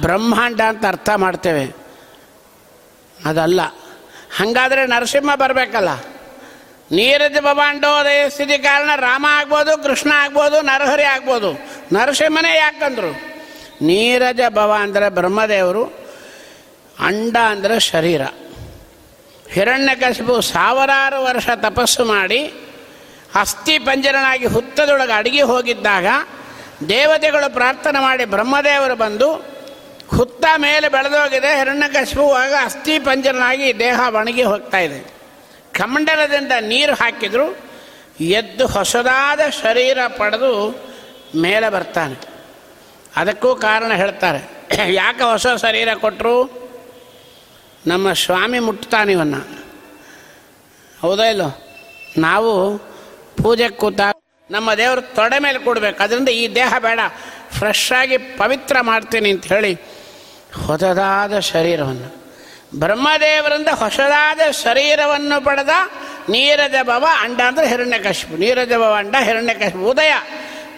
[0.00, 1.76] ಬ್ರಹ್ಮಾಂಡ ಅಂತ ಅರ್ಥ ಮಾಡ್ತೇವೆ.
[3.24, 3.60] ಅದಲ್ಲ.
[4.36, 5.88] ಹಾಗಾದರೆ ನರಸಿಂಹ ಬರಬೇಕಲ್ಲ.
[6.92, 11.52] ನೀರಜ ಭವಾಂಡೋದಯ ಸ್ಥಿತಿ ಕಾರಣ ರಾಮ ಆಗ್ಬೋದು, ಕೃಷ್ಣ ಆಗ್ಬೋದು, ನರಹರಿ ಆಗ್ಬೋದು.
[11.92, 13.29] ನರಸಿಂಹನೇ ಯಾಕಂದ್ರು?
[13.88, 15.84] ನೀರಜ ಭವ ಅಂದರೆ ಬ್ರಹ್ಮದೇವರು,
[17.08, 18.22] ಅಂಡ ಅಂದರೆ ಶರೀರ.
[19.52, 22.40] ಹಿರಣ್ಯಕಶಿಪು ಸಾವಿರಾರು ವರ್ಷ ತಪಸ್ಸು ಮಾಡಿ
[23.42, 26.06] ಅಸ್ಥಿ ಪಂಜರನಾಗಿ ಹುತ್ತದೊಳಗೆ ಅಡಿಗೆ ಹೋಗಿದ್ದಾಗ
[26.88, 29.28] ದೇವತೆಗಳು ಪ್ರಾರ್ಥನೆ ಮಾಡಿ ಬ್ರಹ್ಮದೇವರು ಬಂದು
[30.16, 35.00] ಹುತ್ತ ಮೇಲೆ ಬೆಳೆದೋಗಿದೆ ಹಿರಣ್ಯಕಶಿಪುವಾಗ ಅಸ್ಥಿ ಪಂಜರನಾಗಿ ದೇಹ ಒಣಗಿ ಹೋಗ್ತಾ ಇದೆ.
[35.74, 37.46] ಕಮಂಡಲದಿಂದ ನೀರು ಹಾಕಿದರು,
[38.38, 40.52] ಎದ್ದು ಹೊಸದಾದ ಶರೀರ ಪಡೆದು
[41.44, 42.16] ಮೇಲೆ ಬರ್ತಾನೆ.
[43.16, 44.50] ಅದಕ್ಕೂ ಕಾರಣ ಹೇಳ್ತಾರೆ.
[44.94, 46.60] ಯಾಕೆ ಹೊಸ ಶರೀರ ಕೊಟ್ಟರು
[47.86, 49.34] ನಮ್ಮ ಸ್ವಾಮಿ ಮುಟ್ತಾನೆ ಇವನ್ನ.
[51.00, 51.64] ಹೌದಾ ಇಲ್ಲೋ?
[52.18, 52.78] ನಾವು
[53.42, 54.00] ಪೂಜೆ ಕೂತ
[54.50, 56.02] ನಮ್ಮ ದೇವರು ತೊಡೆ ಮೇಲೆ ಕೊಡಬೇಕು.
[56.02, 57.00] ಅದರಿಂದ ಈ ದೇಹ ಬೇಡ.
[57.58, 59.74] ಫ್ರೆಶ್ ಆಗಿ ಪವಿತ್ರ ಮಾಡ್ತೀನಿ ಅಂತ ಹೇಳಿ
[60.66, 62.20] ಹೊಸದಾದ ಶರೀರವನ್ನು.
[62.78, 65.68] ಬ್ರಹ್ಮದೇವರಿಂದ ಹೊಸದಾದ ಶರೀರವನ್ನು ಪಡೆದ
[66.30, 68.36] ನೀರಜ ಭವ ಅಂಡ ಅಂದರೆ ಹಿರಣ್ಯಕಶ್ಯಪು.
[68.36, 69.78] ನೀರಜ ಭವ ಅಂಡ ಹಿರಣ್ಯಕಶ್ಯಪು.
[69.78, 70.12] ಉದಯ.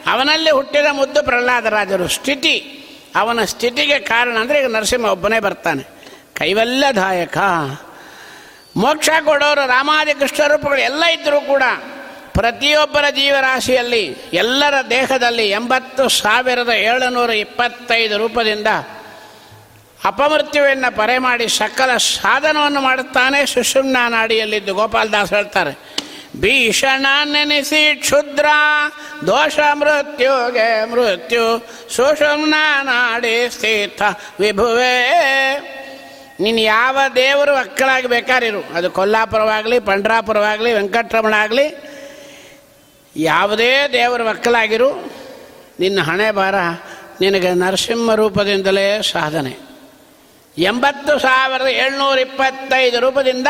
[0.06, 2.08] ಅವನಲ್ಲಿ ಹುಟ್ಟಿದ ಮುದ್ದು ಪ್ರಹ್ಲಾದರಾಜರು.
[2.08, 2.54] ಸ್ಥಿತಿ,
[3.16, 5.82] ಅವನ ಸ್ಥಿತಿಗೆ ಕಾರಣ ಅಂದರೆ ಈಗ ನರಸಿಂಹ ಒಬ್ಬನೇ ಬರ್ತಾನೆ.
[6.34, 7.38] ಕೈವಲ್ಲದಾಯಕ
[8.76, 11.62] ಮೋಕ್ಷ ಕೊಡೋರು ರಾಮಾದಿ ಕೃಷ್ಣ ರೂಪಗಳು ಎಲ್ಲ ಇದ್ದರೂ ಕೂಡ
[12.32, 18.66] ಪ್ರತಿಯೊಬ್ಬರ ಜೀವರಾಶಿಯಲ್ಲಿ ಎಲ್ಲರ ದೇಹದಲ್ಲಿ ಎಂಬತ್ತು ಸಾವಿರದ ಏಳುನೂರ ಇಪ್ಪತ್ತೈದು ರೂಪದಿಂದ
[20.04, 23.46] ಅಪಮೃತ್ಯುವನ್ನು ಪರೆ ಮಾಡಿ ಸಕಲ ಸಾಧನವನ್ನು ಮಾಡುತ್ತಾನೆ.
[23.46, 26.01] ಸುಷುಮ್ನ ನಾಡಿಯಲ್ಲಿದ್ದು ಗೋಪಾಲದಾಸ್ ಹೇಳ್ತಾರೆ.
[26.36, 28.46] ಭೀಷಣ ನೆನೆಸಿ ಕ್ಷುದ್ರ,
[29.26, 34.02] ದೋಷ ಮೃತ್ಯುಗೆ ಮೃತ್ಯು, ಸುಷುಮ್ನ ನಾಡಿ ಸ್ಥಿತ
[34.40, 34.96] ವಿಭುವೇ.
[36.40, 41.92] ನೀನು ಯಾವ ದೇವರು ಮಕ್ಕಳಾಗಿ ಬೇಕಾರಿರು ಅದು ಕೊಲ್ಲಾಪುರವಾಗಲಿ, ಪಂಡ್ರಾಪುರವಾಗಲಿ ವೆಂಕಟರಮಣ ಆಗಲಿ
[43.16, 45.12] ಯಾವುದೇ ದೇವರ ಮಕ್ಕಳಾಗಿರು
[45.80, 46.54] ನಿನ್ನ ಹಣೆ ಬಾರ
[47.20, 49.58] ನಿನಗೆ ನರಸಿಂಹ ರೂಪದಿಂದಲೇ ಸಾಧನೆ.
[50.58, 53.46] ಎಂಬತ್ತು ಸಾವಿರದ ಏಳ್ನೂರ ಇಪ್ಪತ್ತೈದು ರೂಪದಿಂದ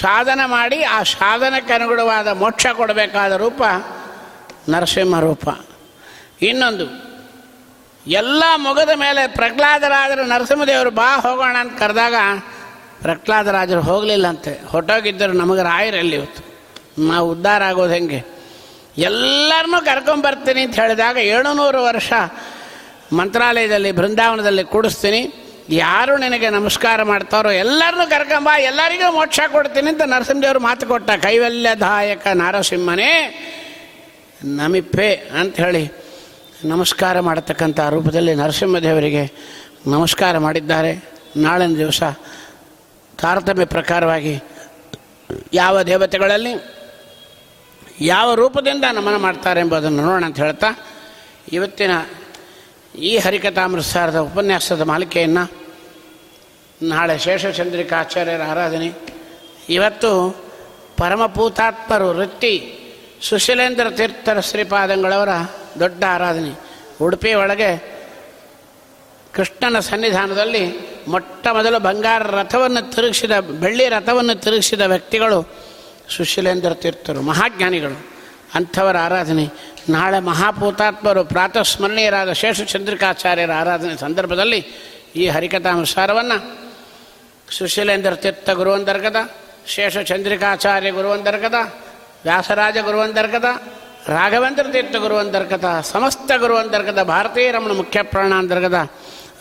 [0.00, 3.62] ಸಾಧನೆ ಮಾಡಿ ಆ ಸಾಧನಕ್ಕೆ ಅನುಗುಣವಾದ ಮೋಕ್ಷ ಕೊಡಬೇಕಾದ ರೂಪ
[4.68, 5.48] ನರಸಿಂಹ ರೂಪ.
[6.42, 6.86] ಇನ್ನೊಂದು,
[8.06, 12.14] ಎಲ್ಲ ಮುಗದ ಮೇಲೆ ಪ್ರಹ್ಲಾದರಾಜರು ನರಸಿಂಹದೇವರು ಬಾ ಹೋಗೋಣ ಅಂತ ಕರೆದಾಗ
[13.02, 16.42] ಪ್ರಹ್ಲಾದರಾಜರು ಹೋಗಲಿಲ್ಲಂತೆ ಹೊಟ್ಟೋಗಿದ್ದರು, ನಮಗೆ ರಾಯರಲ್ಲಿ ಇವತ್ತು.
[17.08, 18.20] ನಾವು ಉದ್ಧಾರ ಆಗೋದು ಹೆಂಗೆ?
[18.98, 22.12] ಎಲ್ಲರನ್ನೂ ಕರ್ಕೊಂಬರ್ತೀನಿ ಅಂತ ಹೇಳಿದಾಗ ಏಳುನೂರು ವರ್ಷ
[23.12, 25.41] ಮಂತ್ರಾಲಯದಲ್ಲಿ, ಬೃಂದಾವನದಲ್ಲಿ ಕೂಡಿಸ್ತೀನಿ.
[25.72, 31.10] ಯಾರು ನಿನಗೆ ನಮಸ್ಕಾರ ಮಾಡ್ತಾರೋ ಎಲ್ಲರನ್ನೂ ಕರ್ಕಂಬ, ಎಲ್ಲರಿಗೂ ಮೋಕ್ಷ ಕೊಡ್ತೀನಿ ಅಂತ ನರಸಿಂಹದೇವರು ಮಾತು ಕೊಟ್ಟ.
[31.10, 33.12] ಕೈವಲ್ಯದಾಯಕ ನಾರಸಿಂಹನೇ,
[34.44, 35.10] ನಮಿಪ್ಪೆ
[35.40, 35.82] ಅಂತ ಹೇಳಿ
[36.64, 39.24] ನಮಸ್ಕಾರ ಮಾಡತಕ್ಕಂಥ ರೂಪದಲ್ಲಿ ನರಸಿಂಹದೇವರಿಗೆ
[39.86, 40.92] ನಮಸ್ಕಾರ ಮಾಡಿದ್ದಾರೆ.
[41.36, 42.02] ನಾಳಿನ ದಿವಸ
[43.20, 44.34] ತಾರತಮ್ಯ ಪ್ರಕಾರವಾಗಿ
[45.54, 46.54] ಯಾವ ದೇವತೆಗಳಲ್ಲಿ,
[48.00, 50.70] ಯಾವ ರೂಪದಿಂದ ನಮನ ಮಾಡ್ತಾರೆ ಎಂಬುದನ್ನು ನೋಡೋಣ ಅಂತ ಹೇಳ್ತಾ,
[51.52, 51.92] ಇವತ್ತಿನ
[52.98, 55.61] ಈ ಹರಿಕಥಾಮೃತಸಾರದ ಉಪನ್ಯಾಸದ ಮಾಲಿಕೆಯನ್ನು
[56.82, 58.92] ನಾಳೆ ಶೇಷಚಂದ್ರಿಕಾಚಾರ್ಯರ ಆರಾಧನೆ.
[59.68, 60.44] ಇವತ್ತು
[60.96, 62.78] ಪರಮಪೂತಾತ್ಮರು ವೃತ್ತಿ
[63.22, 65.28] ಸುಶೀಲೇಂದ್ರ ತೀರ್ಥರ ಶ್ರೀಪಾದಂಗಳವರ
[65.80, 66.60] ದೊಡ್ಡ ಆರಾಧನೆ.
[67.00, 68.02] ಉಡುಪಿ ಒಳಗೆ
[69.32, 70.76] ಕೃಷ್ಣನ ಸನ್ನಿಧಾನದಲ್ಲಿ
[71.08, 75.54] ಮೊಟ್ಟ ಮೊದಲು ಬಂಗಾರ ರಥವನ್ನು ತಿರುಗಿಸಿದ, ಬೆಳ್ಳಿ ರಥವನ್ನು ತಿರುಗಿಸಿದ ವ್ಯಕ್ತಿಗಳು
[76.16, 78.06] ಸುಶೀಲೇಂದ್ರ ತೀರ್ಥರು, ಮಹಾಜ್ಞಾನಿಗಳು.
[78.54, 79.46] ಅಂಥವರ ಆರಾಧನೆ.
[79.88, 84.64] ನಾಳೆ ಮಹಾಪೂತಾತ್ಮರು ಪ್ರಾತಃ ಸ್ಮರಣೀಯರಾದ ಶೇಷಚಂದ್ರಿಕಾಚಾರ್ಯರ ಆರಾಧನೆ ಸಂದರ್ಭದಲ್ಲಿ
[85.16, 86.61] ಈ ಹರಿಕಥಾನುಸಾರವನ್ನು
[87.48, 89.16] ಸುಶೀಲೇಂದ್ರ ತೀರ್ಥ ಗುರುವಂದರ್ಗದ
[89.66, 91.54] ಶೇಷಚಂದ್ರಿಕಾಚಾರ್ಯ ಗುರುವಂದರ್ಗದ,
[92.24, 93.44] ವ್ಯಾಸರಾಜ ಗುರುವಂದರ್ಗದ
[94.08, 98.78] ರಾಘವೇಂದ್ರ ತೀರ್ಥ ಗುರುವಂದರ್ಗದ ಸಮಸ್ತ ಗುರುವಂದರ್ಗದ, ಭಾರತೀಯ ರಮಣ ಮುಖ್ಯ ಪ್ರಾಣಾಂತರ್ಗದ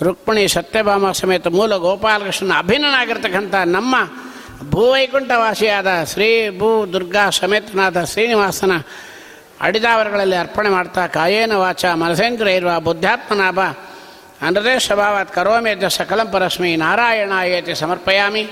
[0.02, 3.96] ರುಕ್ಮಿಣಿ ಸತ್ಯಭಾಮ ಸಮೇತ ಮೂಲ ಗೋಪಾಲಕೃಷ್ಣನ ಅಭಿನ್ನನಾಗಿರ್ತಕ್ಕಂಥ ನಮ್ಮ
[4.72, 8.74] ಭೂವೈಕುಂಠವಾಸಿಯಾದ ಶ್ರೀ ಭೂ ದುರ್ಗಾ ಸಮೇತನಾದ ಶ್ರೀನಿವಾಸನ
[9.62, 13.60] ಅಡಿದಾವರಗಳಲ್ಲಿ ಅರ್ಪಣೆ ಮಾಡ್ತಾ ಕಾಯೇನ ವಾಚ ಮನಸೇಂದ್ರ ಇರುವ ಬುದ್ಧಾತ್ಮನಾಭ
[14.42, 18.50] అనృదేశభావాత్ కరోమేద్య సకలం పరస్మై నారాయణాయేతి సమర్పయామి.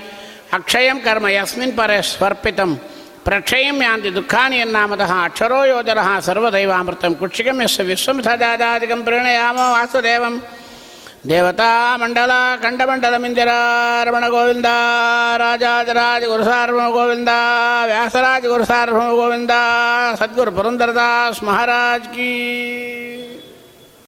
[0.52, 2.78] అక్షయం కర్మ ఎస్మిన్ పరే స్వర్పితం.
[3.26, 7.12] ప్రక్షయం యాంతి దుఃఖాన్ని ఎన్నామద అక్షరో యోజన సర్వదైవామృతం.
[7.12, 10.42] కుక్షికం ఎస్ విశ్వం సదాదాదికం ప్రణయామో వాసుదేవం.
[11.26, 14.64] దేవతామండల ఖండమండలమింజరారమణ గోవింద
[15.36, 17.28] రాజాజరాజ గురుసార్వమ గోవింద
[17.84, 19.52] వ్యాసరాజ గురుసార్వమ గోవింద
[20.20, 22.30] సద్గురు పురందరదాస్ మహారాజ్కీ